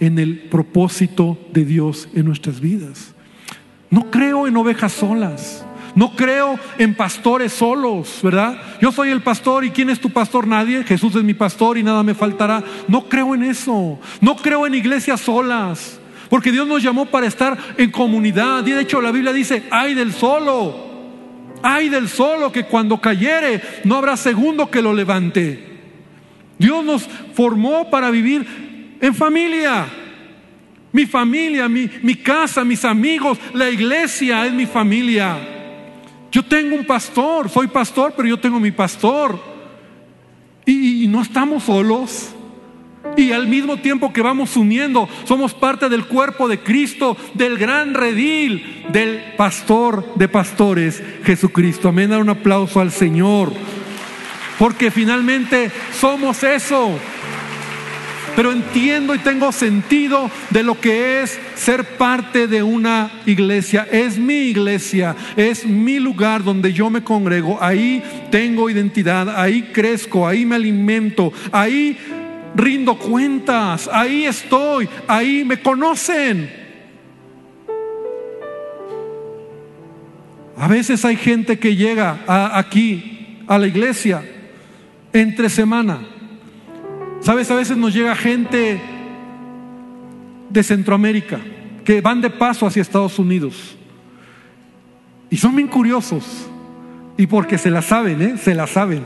en 0.00 0.18
el 0.18 0.38
propósito 0.38 1.38
de 1.52 1.64
Dios 1.64 2.08
en 2.14 2.24
nuestras 2.26 2.60
vidas. 2.60 3.14
No 3.90 4.10
creo 4.10 4.46
en 4.46 4.56
ovejas 4.56 4.92
solas. 4.92 5.65
No 5.96 6.14
creo 6.14 6.60
en 6.76 6.94
pastores 6.94 7.54
solos, 7.54 8.20
¿verdad? 8.22 8.60
Yo 8.82 8.92
soy 8.92 9.08
el 9.08 9.22
pastor 9.22 9.64
y 9.64 9.70
¿quién 9.70 9.88
es 9.88 9.98
tu 9.98 10.10
pastor? 10.10 10.46
Nadie. 10.46 10.84
Jesús 10.84 11.16
es 11.16 11.24
mi 11.24 11.32
pastor 11.32 11.78
y 11.78 11.82
nada 11.82 12.02
me 12.02 12.14
faltará. 12.14 12.62
No 12.86 13.08
creo 13.08 13.34
en 13.34 13.42
eso. 13.42 13.98
No 14.20 14.36
creo 14.36 14.66
en 14.66 14.74
iglesias 14.74 15.22
solas. 15.22 15.98
Porque 16.28 16.52
Dios 16.52 16.68
nos 16.68 16.82
llamó 16.82 17.06
para 17.06 17.26
estar 17.26 17.56
en 17.78 17.90
comunidad. 17.90 18.66
Y 18.66 18.72
de 18.72 18.82
hecho 18.82 19.00
la 19.00 19.10
Biblia 19.10 19.32
dice, 19.32 19.62
ay 19.70 19.94
del 19.94 20.12
solo. 20.12 20.76
Ay 21.62 21.88
del 21.88 22.10
solo 22.10 22.52
que 22.52 22.64
cuando 22.64 23.00
cayere 23.00 23.62
no 23.84 23.96
habrá 23.96 24.18
segundo 24.18 24.70
que 24.70 24.82
lo 24.82 24.92
levante. 24.92 25.78
Dios 26.58 26.84
nos 26.84 27.08
formó 27.32 27.88
para 27.88 28.10
vivir 28.10 28.98
en 29.00 29.14
familia. 29.14 29.86
Mi 30.92 31.06
familia, 31.06 31.70
mi, 31.70 31.88
mi 32.02 32.16
casa, 32.16 32.64
mis 32.64 32.84
amigos, 32.84 33.38
la 33.54 33.70
iglesia 33.70 34.44
es 34.44 34.52
mi 34.52 34.66
familia. 34.66 35.55
Yo 36.36 36.42
tengo 36.42 36.76
un 36.76 36.84
pastor, 36.84 37.48
soy 37.48 37.66
pastor, 37.66 38.12
pero 38.14 38.28
yo 38.28 38.38
tengo 38.38 38.60
mi 38.60 38.70
pastor. 38.70 39.40
Y, 40.66 41.06
no 41.08 41.22
estamos 41.22 41.62
solos. 41.62 42.28
Y 43.16 43.32
al 43.32 43.46
mismo 43.48 43.78
tiempo 43.78 44.12
que 44.12 44.20
vamos 44.20 44.54
uniendo, 44.54 45.08
somos 45.24 45.54
parte 45.54 45.88
del 45.88 46.04
cuerpo 46.04 46.46
de 46.46 46.58
Cristo, 46.58 47.16
del 47.32 47.56
gran 47.56 47.94
redil, 47.94 48.84
del 48.90 49.32
pastor 49.38 50.14
de 50.16 50.28
pastores, 50.28 51.02
Jesucristo. 51.24 51.88
Amén, 51.88 52.10
dar 52.10 52.20
un 52.20 52.28
aplauso 52.28 52.80
al 52.80 52.92
Señor. 52.92 53.54
Porque 54.58 54.90
finalmente 54.90 55.70
somos 55.98 56.42
eso 56.42 56.98
pero 58.36 58.52
entiendo 58.52 59.14
y 59.14 59.18
tengo 59.18 59.50
sentido 59.50 60.30
de 60.50 60.62
lo 60.62 60.78
que 60.78 61.22
es 61.22 61.40
ser 61.54 61.96
parte 61.96 62.46
de 62.46 62.62
una 62.62 63.22
iglesia. 63.24 63.88
Es 63.90 64.18
mi 64.18 64.50
iglesia, 64.50 65.16
es 65.36 65.64
mi 65.64 65.98
lugar 65.98 66.44
donde 66.44 66.74
yo 66.74 66.90
me 66.90 67.02
congrego, 67.02 67.58
ahí 67.62 68.02
tengo 68.30 68.68
identidad, 68.68 69.40
ahí 69.40 69.70
crezco, 69.72 70.28
ahí 70.28 70.44
me 70.44 70.56
alimento, 70.56 71.32
ahí 71.50 71.96
rindo 72.54 72.98
cuentas, 72.98 73.88
ahí 73.90 74.26
estoy, 74.26 74.86
ahí 75.08 75.42
me 75.42 75.58
conocen. 75.60 76.66
A 80.58 80.68
veces 80.68 81.04
hay 81.06 81.16
gente 81.16 81.58
que 81.58 81.74
llega 81.74 82.18
aquí 82.26 83.38
a 83.46 83.58
la 83.58 83.66
iglesia 83.66 84.22
entre 85.12 85.48
semana. 85.48 86.15
Sabes, 87.26 87.50
a 87.50 87.56
veces 87.56 87.76
nos 87.76 87.92
llega 87.92 88.14
gente 88.14 88.80
de 90.48 90.62
Centroamérica 90.62 91.40
que 91.84 92.00
van 92.00 92.20
de 92.20 92.30
paso 92.30 92.68
hacia 92.68 92.80
Estados 92.80 93.18
Unidos. 93.18 93.76
Y 95.28 95.36
son 95.36 95.56
bien 95.56 95.66
curiosos. 95.66 96.46
Y 97.16 97.26
porque 97.26 97.58
se 97.58 97.68
la 97.68 97.82
saben, 97.82 98.22
¿eh? 98.22 98.36
Se 98.38 98.54
la 98.54 98.68
saben. 98.68 99.02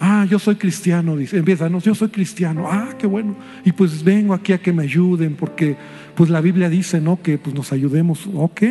Ah, 0.00 0.24
yo 0.26 0.38
soy 0.38 0.54
cristiano, 0.54 1.18
dice. 1.18 1.36
Empieza, 1.36 1.68
no, 1.68 1.80
yo 1.80 1.94
soy 1.94 2.08
cristiano. 2.08 2.66
Ah, 2.66 2.94
qué 2.98 3.06
bueno. 3.06 3.36
Y 3.62 3.72
pues 3.72 4.02
vengo 4.02 4.32
aquí 4.32 4.54
a 4.54 4.58
que 4.62 4.72
me 4.72 4.84
ayuden, 4.84 5.34
porque 5.34 5.76
pues 6.14 6.30
la 6.30 6.40
Biblia 6.40 6.70
dice, 6.70 6.98
¿no? 6.98 7.20
Que 7.20 7.36
pues 7.36 7.54
nos 7.54 7.74
ayudemos. 7.74 8.26
Ok. 8.34 8.62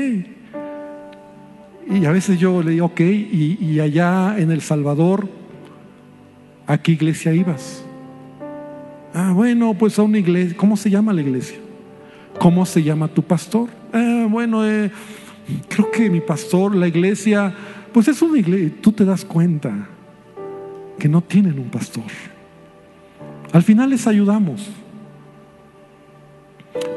Y 1.92 2.06
a 2.06 2.12
veces 2.12 2.40
yo 2.40 2.64
le 2.64 2.72
digo, 2.72 2.88
ok, 2.88 3.02
y, 3.02 3.60
y 3.62 3.80
allá 3.82 4.36
en 4.40 4.50
El 4.50 4.62
Salvador, 4.62 5.30
¿a 6.66 6.80
qué 6.80 6.94
iglesia 6.94 7.32
ibas? 7.32 7.85
Ah, 9.18 9.32
bueno, 9.34 9.74
pues 9.74 9.98
a 9.98 10.04
una 10.04 10.20
iglesia. 10.20 10.58
¿Cómo 10.58 10.76
se 10.76 10.90
llama 10.90 11.14
la 11.14 11.22
iglesia? 11.22 11.56
¿Cómo 12.38 12.66
se 12.66 12.84
llama 12.84 13.08
tu 13.08 13.24
pastor? 13.24 13.70
Ah, 13.94 14.28
bueno, 14.30 14.68
eh, 14.68 14.92
creo 15.70 15.90
que 15.90 16.10
mi 16.10 16.20
pastor, 16.20 16.76
la 16.76 16.86
iglesia, 16.86 17.56
pues 17.94 18.10
es 18.10 18.22
una 18.22 18.38
iglesia. 18.38 18.74
Tú 18.82 18.92
te 18.92 19.06
das 19.06 19.24
cuenta 19.24 19.88
que 21.00 21.08
no 21.08 21.22
tienen 21.22 21.58
un 21.60 21.70
pastor. 21.70 22.04
Al 23.54 23.64
final 23.64 23.92
les 23.92 24.06
ayudamos. 24.06 24.68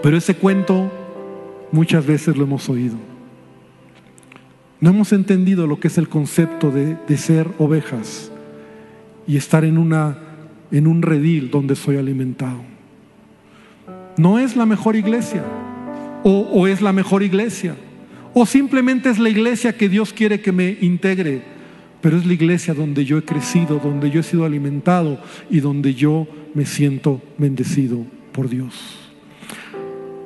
Pero 0.02 0.16
ese 0.16 0.34
cuento 0.34 0.90
muchas 1.70 2.04
veces 2.04 2.36
lo 2.36 2.42
hemos 2.42 2.68
oído. 2.68 2.96
No 4.80 4.90
hemos 4.90 5.12
entendido 5.12 5.68
lo 5.68 5.78
que 5.78 5.86
es 5.86 5.98
el 5.98 6.08
concepto 6.08 6.72
de, 6.72 6.96
de 7.06 7.16
ser 7.16 7.48
ovejas 7.58 8.32
y 9.24 9.36
estar 9.36 9.64
en, 9.64 9.78
una, 9.78 10.27
en 10.70 10.86
un 10.86 11.02
redil 11.02 11.50
donde 11.50 11.76
soy 11.76 11.96
alimentado. 11.96 12.60
No 14.16 14.38
es 14.38 14.56
la 14.56 14.66
mejor 14.66 14.96
iglesia 14.96 15.44
o, 16.24 16.66
es 16.66 16.82
la 16.82 16.92
mejor 16.92 17.22
iglesia 17.22 17.76
o 18.34 18.44
simplemente 18.44 19.08
es 19.08 19.18
la 19.18 19.28
iglesia 19.28 19.76
que 19.76 19.88
Dios 19.88 20.12
quiere 20.12 20.40
que 20.40 20.52
me 20.52 20.76
integre, 20.80 21.42
pero 22.00 22.16
es 22.16 22.26
la 22.26 22.32
iglesia 22.32 22.74
donde 22.74 23.04
yo 23.04 23.18
he 23.18 23.22
crecido, 23.22 23.80
donde 23.82 24.10
yo 24.10 24.20
he 24.20 24.24
sido 24.24 24.44
alimentado 24.44 25.18
y 25.50 25.60
donde 25.60 25.94
yo 25.94 26.26
me 26.54 26.66
siento 26.66 27.22
bendecido 27.38 28.04
por 28.32 28.48
Dios. 28.48 29.08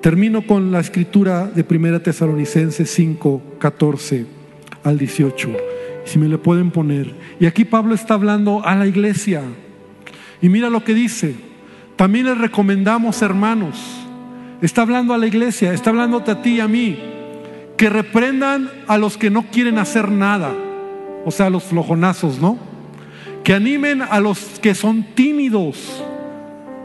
Termino 0.01 0.45
con 0.45 0.73
la 0.73 0.81
escritura 0.81 1.47
de 1.47 1.65
1 1.69 2.01
Tesalonicenses 2.01 2.91
5, 2.91 3.43
14 3.61 4.27
al 4.83 4.99
18. 4.99 5.57
Si 6.05 6.19
me 6.19 6.29
le 6.29 6.39
pueden 6.39 6.73
poner. 6.73 7.15
Y 7.39 7.47
aquí 7.47 7.65
Pablo 7.65 7.95
está 7.95 8.15
hablando 8.15 8.67
a 8.67 8.75
la 8.75 8.87
iglesia. 8.89 9.43
Y 10.43 10.49
mira 10.49 10.69
lo 10.69 10.85
que 10.85 10.93
dice. 10.93 11.35
También 11.97 12.27
les 12.27 12.37
recomendamos, 12.37 13.23
hermanos, 13.23 13.79
está 14.61 14.83
hablando 14.83 15.15
a 15.15 15.19
la 15.19 15.27
iglesia, 15.27 15.73
está 15.73 15.91
hablándote 15.91 16.33
a 16.33 16.43
ti 16.43 16.57
y 16.57 16.61
a 16.61 16.67
mí, 16.67 16.99
que 17.77 17.89
reprendan 17.89 18.71
a 18.89 18.99
los 18.99 19.17
que 19.17 19.31
no 19.31 19.45
quieren 19.45 19.79
hacer 19.79 20.11
nada, 20.11 20.53
o 21.25 21.31
sea, 21.31 21.47
a 21.47 21.51
los 21.51 21.63
flojonazos, 21.65 22.41
¿no? 22.41 22.59
Que 23.45 23.55
animen 23.55 24.03
a 24.03 24.21
los 24.21 24.59
que 24.61 24.75
son 24.75 25.05
tímidos, 25.15 26.03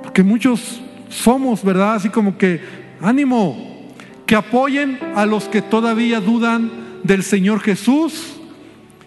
porque 0.03 0.23
muchos 0.23 0.81
somos, 1.09 1.63
¿verdad? 1.63 1.95
Así 1.95 2.09
como 2.09 2.37
que, 2.37 2.61
ánimo, 3.01 3.95
que 4.27 4.35
apoyen 4.35 4.99
a 5.15 5.25
los 5.25 5.45
que 5.45 5.61
todavía 5.61 6.19
dudan 6.19 6.69
del 7.03 7.23
Señor 7.23 7.61
Jesús 7.61 8.37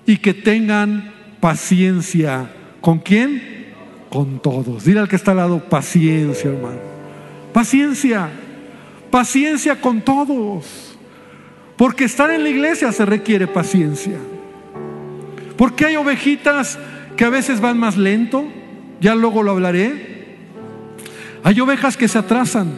y 0.07 0.17
que 0.17 0.35
tengan 0.35 1.13
paciencia. 1.41 2.51
¿Con 2.81 2.99
quién? 2.99 3.60
Con 4.11 4.41
todos. 4.41 4.85
Dile 4.85 5.01
al 5.01 5.09
que 5.09 5.17
está 5.17 5.31
al 5.31 5.39
lado, 5.39 5.69
paciencia, 5.69 6.51
hermano. 6.51 6.79
Paciencia. 7.53 8.29
Paciencia 9.11 9.81
con 9.81 10.03
todos. 10.03 10.97
Porque 11.77 12.05
estar 12.05 12.31
en 12.31 12.43
la 12.43 12.51
iglesia 12.51 12.93
se 12.93 13.07
requiere 13.07 13.47
paciencia. 13.47 14.19
Porque 15.57 15.87
hay 15.87 15.97
ovejitas 15.97 16.79
que 17.17 17.25
a 17.25 17.31
veces 17.31 17.61
van 17.61 17.79
más 17.79 17.97
lento, 17.97 18.45
ya 19.01 19.15
luego 19.15 19.43
lo 19.43 19.53
hablaré. 19.53 20.37
Hay 21.43 21.61
ovejas 21.61 21.97
que 21.97 22.09
se 22.09 22.19
atrasan, 22.19 22.73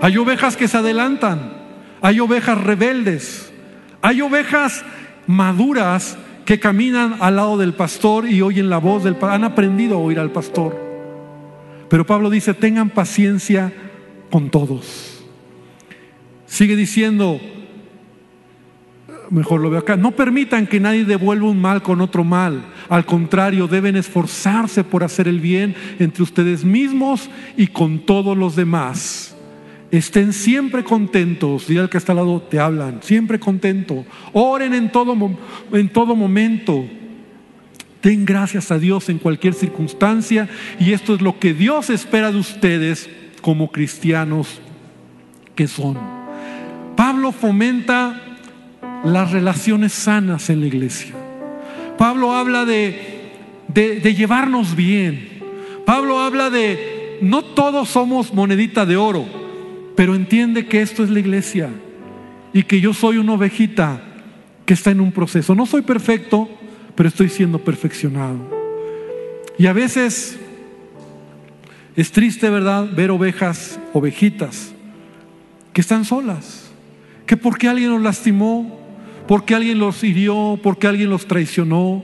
hay 0.00 0.16
ovejas 0.16 0.56
que 0.56 0.68
se 0.68 0.76
adelantan, 0.76 1.52
hay 2.00 2.20
ovejas 2.20 2.60
rebeldes, 2.60 3.52
hay 4.02 4.20
ovejas 4.20 4.84
maduras 5.26 6.16
que 6.44 6.58
caminan 6.58 7.16
al 7.20 7.36
lado 7.36 7.58
del 7.58 7.74
pastor 7.74 8.28
y 8.28 8.42
oyen 8.42 8.70
la 8.70 8.78
voz 8.78 9.04
del 9.04 9.14
pastor, 9.14 9.32
han 9.32 9.44
aprendido 9.44 9.96
a 9.96 10.00
oír 10.00 10.18
al 10.18 10.30
pastor. 10.30 10.76
Pero 11.88 12.06
Pablo 12.06 12.30
dice, 12.30 12.54
tengan 12.54 12.90
paciencia 12.90 13.72
con 14.30 14.50
todos. 14.50 15.24
Sigue 16.46 16.76
diciendo, 16.76 17.40
mejor 19.30 19.60
lo 19.60 19.70
veo 19.70 19.80
acá, 19.80 19.96
no 19.96 20.12
permitan 20.12 20.66
que 20.66 20.80
nadie 20.80 21.04
devuelva 21.04 21.48
un 21.48 21.60
mal 21.60 21.82
con 21.82 22.00
otro 22.00 22.24
mal. 22.24 22.64
Al 22.88 23.06
contrario, 23.06 23.68
deben 23.68 23.96
esforzarse 23.96 24.84
por 24.84 25.04
hacer 25.04 25.28
el 25.28 25.40
bien 25.40 25.74
entre 25.98 26.22
ustedes 26.22 26.64
mismos 26.64 27.30
y 27.56 27.68
con 27.68 28.00
todos 28.00 28.36
los 28.36 28.56
demás. 28.56 29.36
Estén 29.90 30.32
siempre 30.32 30.84
contentos. 30.84 31.66
Dile 31.66 31.80
al 31.80 31.90
que 31.90 31.98
está 31.98 32.12
al 32.12 32.18
lado, 32.18 32.40
te 32.42 32.60
hablan. 32.60 33.02
Siempre 33.02 33.40
contento. 33.40 34.04
Oren 34.32 34.72
en 34.72 34.92
todo, 34.92 35.16
en 35.72 35.88
todo 35.88 36.14
momento. 36.14 36.84
Den 38.00 38.24
gracias 38.24 38.70
a 38.70 38.78
Dios 38.78 39.08
en 39.08 39.18
cualquier 39.18 39.54
circunstancia. 39.54 40.48
Y 40.78 40.92
esto 40.92 41.14
es 41.14 41.20
lo 41.20 41.38
que 41.40 41.54
Dios 41.54 41.90
espera 41.90 42.30
de 42.30 42.38
ustedes 42.38 43.10
como 43.42 43.72
cristianos 43.72 44.60
que 45.56 45.66
son. 45.66 45.98
Pablo 46.96 47.32
fomenta 47.32 48.38
las 49.04 49.32
relaciones 49.32 49.92
sanas 49.92 50.50
en 50.50 50.60
la 50.60 50.66
iglesia. 50.66 51.14
Pablo 51.98 52.32
habla 52.32 52.64
de, 52.64 53.32
de, 53.66 53.98
de 53.98 54.14
llevarnos 54.14 54.76
bien. 54.76 55.40
Pablo 55.84 56.20
habla 56.20 56.48
de 56.48 57.18
no 57.22 57.42
todos 57.42 57.88
somos 57.88 58.32
monedita 58.32 58.86
de 58.86 58.96
oro 58.96 59.39
pero 60.00 60.14
entiende 60.14 60.64
que 60.64 60.80
esto 60.80 61.04
es 61.04 61.10
la 61.10 61.20
iglesia 61.20 61.68
y 62.54 62.62
que 62.62 62.80
yo 62.80 62.94
soy 62.94 63.18
una 63.18 63.34
ovejita 63.34 64.02
que 64.64 64.72
está 64.72 64.92
en 64.92 65.00
un 65.02 65.12
proceso. 65.12 65.54
No 65.54 65.66
soy 65.66 65.82
perfecto, 65.82 66.48
pero 66.94 67.10
estoy 67.10 67.28
siendo 67.28 67.58
perfeccionado. 67.58 68.38
Y 69.58 69.66
a 69.66 69.74
veces 69.74 70.38
es 71.96 72.12
triste, 72.12 72.48
¿verdad?, 72.48 72.88
ver 72.96 73.10
ovejas, 73.10 73.78
ovejitas, 73.92 74.72
que 75.74 75.82
están 75.82 76.06
solas, 76.06 76.70
que 77.26 77.36
porque 77.36 77.68
alguien 77.68 77.90
los 77.90 78.00
lastimó, 78.00 78.80
porque 79.28 79.54
alguien 79.54 79.78
los 79.78 80.02
hirió, 80.02 80.58
porque 80.62 80.86
alguien 80.86 81.10
los 81.10 81.26
traicionó. 81.26 82.02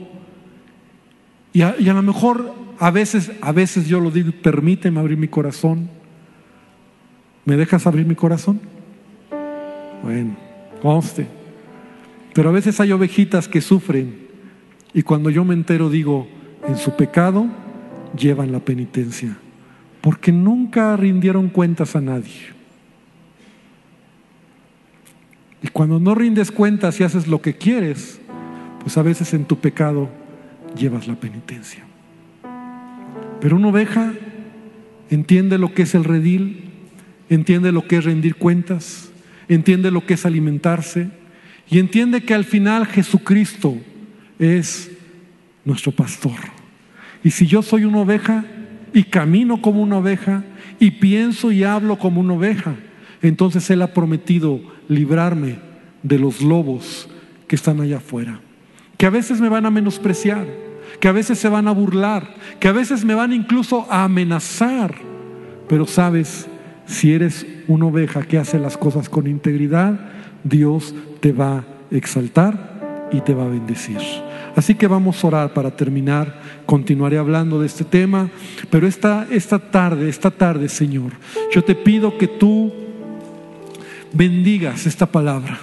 Y 1.51 1.63
a, 1.63 1.75
y 1.79 1.89
a 1.89 1.95
lo 1.95 2.03
mejor 2.03 2.53
a 2.77 2.91
veces, 2.91 3.31
a 3.41 3.51
veces 3.51 3.87
yo 3.87 3.99
lo 3.99 4.11
digo, 4.11 4.33
permíteme 4.43 4.99
abrir 4.99 5.17
mi 5.17 5.29
corazón 5.29 5.96
¿Me 7.47 7.55
dejas 7.55 7.87
abrir 7.87 8.05
mi 8.05 8.13
corazón? 8.13 8.59
Bueno, 10.03 10.35
conste. 10.81 11.25
Pero 12.33 12.49
a 12.49 12.51
veces 12.51 12.77
hay 12.81 12.91
ovejitas 12.91 13.47
que 13.47 13.61
sufren 13.61 14.27
y 14.93 15.01
cuando 15.01 15.29
yo 15.29 15.45
me 15.45 15.53
entero 15.53 15.89
digo, 15.89 16.27
en 16.67 16.75
su 16.75 16.97
pecado 16.97 17.47
llevan 18.17 18.51
la 18.51 18.59
penitencia, 18.59 19.37
porque 20.01 20.33
nunca 20.33 20.97
rindieron 20.97 21.47
cuentas 21.47 21.95
a 21.95 22.01
nadie. 22.01 22.47
Y 25.63 25.69
cuando 25.69 26.01
no 26.01 26.15
rindes 26.15 26.51
cuentas 26.51 26.99
y 26.99 27.05
haces 27.05 27.29
lo 27.29 27.41
que 27.41 27.55
quieres, 27.55 28.19
pues 28.81 28.97
a 28.97 29.03
veces 29.03 29.33
en 29.33 29.45
tu 29.45 29.57
pecado 29.57 30.09
llevas 30.77 31.07
la 31.07 31.15
penitencia. 31.15 31.85
Pero 33.39 33.55
una 33.55 33.69
oveja 33.69 34.11
entiende 35.09 35.57
lo 35.57 35.73
que 35.73 35.83
es 35.83 35.95
el 35.95 36.03
redil, 36.03 36.66
entiende 37.29 37.71
lo 37.71 37.87
que 37.87 37.97
es 37.97 38.05
rendir 38.05 38.35
cuentas, 38.35 39.11
entiende 39.47 39.91
lo 39.91 40.05
que 40.05 40.15
es 40.15 40.25
alimentarse 40.25 41.09
y 41.69 41.79
entiende 41.79 42.23
que 42.23 42.33
al 42.33 42.45
final 42.45 42.85
Jesucristo 42.85 43.77
es 44.39 44.91
nuestro 45.65 45.91
pastor. 45.91 46.37
Y 47.23 47.31
si 47.31 47.45
yo 47.45 47.61
soy 47.61 47.83
una 47.83 47.99
oveja 47.99 48.45
y 48.93 49.03
camino 49.03 49.61
como 49.61 49.81
una 49.81 49.97
oveja 49.97 50.43
y 50.79 50.91
pienso 50.91 51.51
y 51.51 51.63
hablo 51.63 51.97
como 51.97 52.21
una 52.21 52.33
oveja, 52.33 52.75
entonces 53.21 53.69
Él 53.69 53.81
ha 53.81 53.93
prometido 53.93 54.61
librarme 54.87 55.59
de 56.03 56.19
los 56.19 56.41
lobos 56.41 57.09
que 57.47 57.55
están 57.55 57.81
allá 57.81 57.97
afuera, 57.97 58.39
que 58.97 59.05
a 59.05 59.09
veces 59.09 59.41
me 59.41 59.49
van 59.49 59.65
a 59.65 59.71
menospreciar, 59.71 60.47
que 60.99 61.07
a 61.07 61.11
veces 61.11 61.39
se 61.39 61.49
van 61.49 61.67
a 61.67 61.71
burlar, 61.71 62.35
que 62.59 62.67
a 62.67 62.71
veces 62.71 63.03
me 63.03 63.15
van 63.15 63.33
incluso 63.33 63.85
a 63.89 64.03
amenazar, 64.03 64.95
pero 65.67 65.85
sabes, 65.85 66.47
si 66.87 67.13
eres 67.13 67.45
una 67.67 67.85
oveja 67.85 68.23
que 68.23 68.37
hace 68.37 68.59
las 68.59 68.77
cosas 68.77 69.09
con 69.09 69.27
integridad, 69.27 69.99
Dios 70.43 70.95
te 71.19 71.31
va 71.31 71.57
a 71.57 71.65
exaltar 71.91 73.07
y 73.11 73.21
te 73.21 73.33
va 73.33 73.45
a 73.45 73.49
bendecir. 73.49 73.99
Así 74.55 74.73
que 74.73 74.87
vamos 74.87 75.23
a 75.23 75.27
orar 75.27 75.53
para 75.53 75.75
terminar. 75.75 76.41
Continuaré 76.65 77.17
hablando 77.19 77.59
de 77.59 77.67
este 77.67 77.83
tema, 77.83 78.29
pero 78.71 78.87
esta, 78.87 79.27
esta 79.29 79.59
tarde, 79.59 80.09
esta 80.09 80.31
tarde, 80.31 80.67
Señor, 80.67 81.11
yo 81.51 81.63
te 81.63 81.75
pido 81.75 82.17
que 82.17 82.27
tú 82.27 82.73
bendigas 84.13 84.87
esta 84.87 85.05
palabra, 85.05 85.59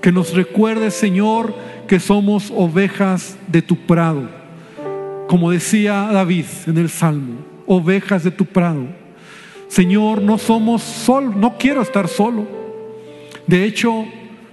que 0.00 0.10
nos 0.10 0.32
recuerdes, 0.32 0.94
Señor, 0.94 1.54
que 1.86 2.00
somos 2.00 2.50
ovejas 2.56 3.36
de 3.48 3.60
tu 3.60 3.76
prado, 3.76 4.22
como 5.28 5.50
decía 5.50 6.08
David 6.12 6.46
en 6.66 6.78
el 6.78 6.88
Salmo, 6.88 7.34
ovejas 7.66 8.24
de 8.24 8.30
tu 8.30 8.46
prado. 8.46 8.99
Señor, 9.70 10.20
no 10.20 10.36
somos 10.36 10.82
sol, 10.82 11.38
no 11.38 11.56
quiero 11.56 11.80
estar 11.80 12.08
solo. 12.08 12.44
De 13.46 13.62
hecho, 13.64 14.04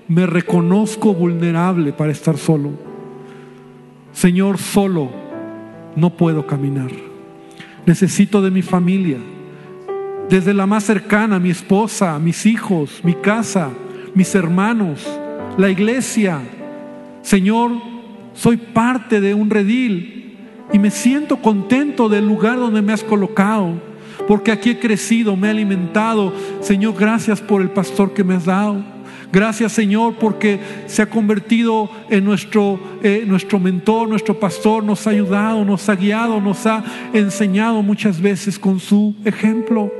me 0.07 0.27
reconozco 0.27 1.11
vulnerable 1.11 1.91
para 1.91 2.11
estar 2.11 2.37
solo. 2.37 2.69
Señor, 4.13 4.59
solo 4.59 5.09
no 5.95 6.11
puedo 6.11 6.45
caminar. 6.45 6.91
Necesito 7.87 8.43
de 8.43 8.51
mi 8.51 8.61
familia, 8.61 9.17
desde 10.29 10.53
la 10.53 10.67
más 10.67 10.83
cercana, 10.83 11.39
mi 11.39 11.49
esposa, 11.49 12.19
mis 12.19 12.45
hijos, 12.45 13.01
mi 13.03 13.15
casa, 13.15 13.71
mis 14.13 14.35
hermanos, 14.35 15.03
la 15.57 15.71
iglesia. 15.71 16.41
Señor, 17.23 17.71
soy 18.35 18.57
parte 18.57 19.19
de 19.19 19.33
un 19.33 19.49
redil 19.49 20.37
y 20.71 20.77
me 20.77 20.91
siento 20.91 21.37
contento 21.37 22.07
del 22.07 22.27
lugar 22.27 22.59
donde 22.59 22.83
me 22.83 22.93
has 22.93 23.03
colocado, 23.03 23.81
porque 24.27 24.51
aquí 24.51 24.71
he 24.71 24.79
crecido, 24.79 25.35
me 25.35 25.47
he 25.47 25.51
alimentado. 25.51 26.33
Señor, 26.61 26.95
gracias 26.99 27.41
por 27.41 27.61
el 27.61 27.69
pastor 27.69 28.13
que 28.13 28.23
me 28.23 28.35
has 28.35 28.45
dado. 28.45 28.83
Gracias 29.31 29.73
Señor 29.73 30.15
porque 30.19 30.59
se 30.85 31.01
ha 31.01 31.09
convertido 31.09 31.89
en 32.09 32.23
nuestro, 32.23 32.79
eh, 33.03 33.25
nuestro 33.27 33.59
mentor, 33.59 34.07
nuestro 34.07 34.39
pastor, 34.39 34.83
nos 34.83 35.05
ha 35.05 35.09
ayudado, 35.09 35.65
nos 35.65 35.89
ha 35.89 35.95
guiado, 35.95 36.39
nos 36.39 36.65
ha 36.65 36.83
enseñado 37.13 37.83
muchas 37.83 38.21
veces 38.21 38.57
con 38.57 38.79
su 38.79 39.15
ejemplo. 39.25 39.91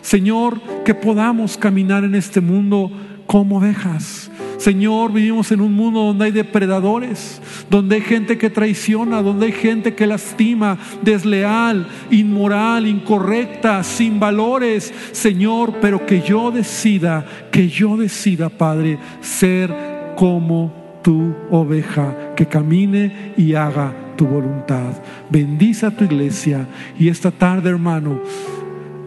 Señor, 0.00 0.60
que 0.84 0.94
podamos 0.94 1.58
caminar 1.58 2.04
en 2.04 2.14
este 2.14 2.40
mundo 2.40 2.90
como 3.26 3.58
ovejas. 3.58 4.30
Señor, 4.58 5.12
vivimos 5.12 5.52
en 5.52 5.60
un 5.60 5.74
mundo 5.74 6.00
donde 6.00 6.26
hay 6.26 6.30
depredadores, 6.30 7.42
donde 7.68 7.96
hay 7.96 8.00
gente 8.00 8.38
que 8.38 8.50
traiciona, 8.50 9.20
donde 9.20 9.46
hay 9.46 9.52
gente 9.52 9.94
que 9.94 10.06
lastima, 10.06 10.78
desleal, 11.02 11.86
inmoral, 12.10 12.86
incorrecta, 12.86 13.82
sin 13.82 14.18
valores. 14.18 14.92
Señor, 15.12 15.74
pero 15.80 16.06
que 16.06 16.22
yo 16.22 16.50
decida, 16.50 17.26
que 17.50 17.68
yo 17.68 17.96
decida, 17.96 18.48
Padre, 18.48 18.98
ser 19.20 19.74
como 20.16 20.72
tu 21.02 21.34
oveja, 21.50 22.34
que 22.34 22.46
camine 22.46 23.34
y 23.36 23.54
haga 23.54 23.92
tu 24.16 24.26
voluntad. 24.26 24.92
Bendice 25.28 25.86
a 25.86 25.90
tu 25.90 26.04
iglesia 26.04 26.66
y 26.98 27.08
esta 27.08 27.30
tarde, 27.30 27.70
hermano, 27.70 28.20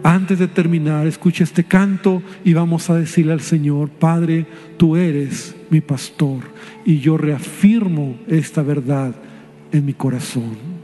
antes 0.02 0.38
de 0.38 0.48
terminar, 0.48 1.06
escucha 1.06 1.44
este 1.44 1.64
canto 1.64 2.22
y 2.44 2.54
vamos 2.54 2.90
a 2.90 2.94
decirle 2.94 3.32
al 3.32 3.40
Señor, 3.40 3.90
Padre, 3.90 4.46
tú 4.76 4.96
eres 4.96 5.54
mi 5.70 5.80
pastor 5.80 6.40
y 6.84 6.98
yo 6.98 7.16
reafirmo 7.16 8.16
esta 8.26 8.62
verdad 8.62 9.14
en 9.72 9.84
mi 9.84 9.92
corazón. 9.92 10.78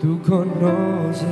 Tú 0.00 0.20
conoces 0.22 1.26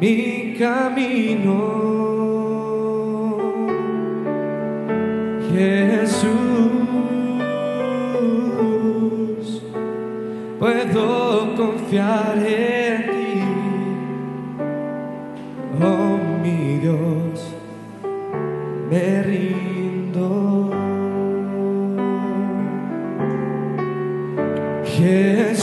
mi 0.00 0.56
camino. 0.58 1.75
Confiar 11.56 12.36
en 12.38 12.96
ti, 13.10 13.42
oh 15.82 16.18
mi 16.42 16.78
Dios, 16.78 17.54
me 18.90 19.22
rindo. 19.22 20.70
Jesús, 24.84 25.55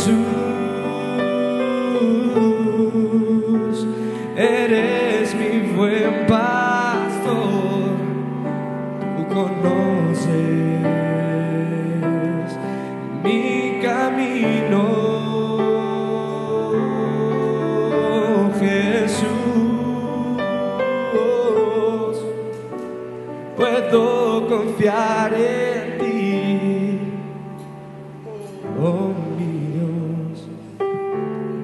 confiar 24.84 25.34
en 25.34 25.98
ti, 25.98 27.00
oh 28.82 29.13
mi 29.38 29.52
Dios, 29.74 30.50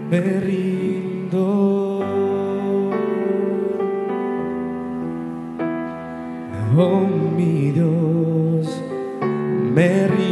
me 0.10 0.39
rindo. 0.39 1.45
Oh 6.77 7.01
mi 7.36 7.71
Dios, 7.71 8.82
me 9.73 10.08
rindo. 10.08 10.29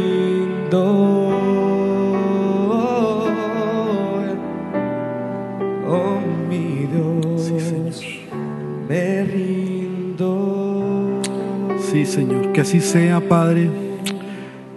Así 12.68 12.80
sea, 12.82 13.18
Padre. 13.26 13.70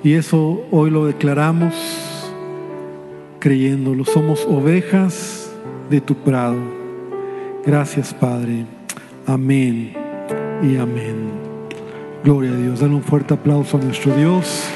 Y 0.02 0.14
eso 0.14 0.64
hoy 0.72 0.90
lo 0.90 1.08
declaramos 1.08 1.74
creyéndolo. 3.40 4.06
Somos 4.06 4.46
ovejas 4.46 5.52
de 5.90 6.00
tu 6.00 6.16
prado. 6.16 6.56
Gracias, 7.66 8.14
Padre. 8.14 8.66
Amén 9.28 9.92
y 10.64 10.78
amén. 10.78 11.32
Gloria 12.24 12.52
a 12.52 12.56
Dios. 12.56 12.80
Dale 12.80 12.96
un 12.96 13.04
fuerte 13.04 13.34
aplauso 13.34 13.76
a 13.76 13.82
nuestro 13.82 14.16
Dios. 14.16 14.71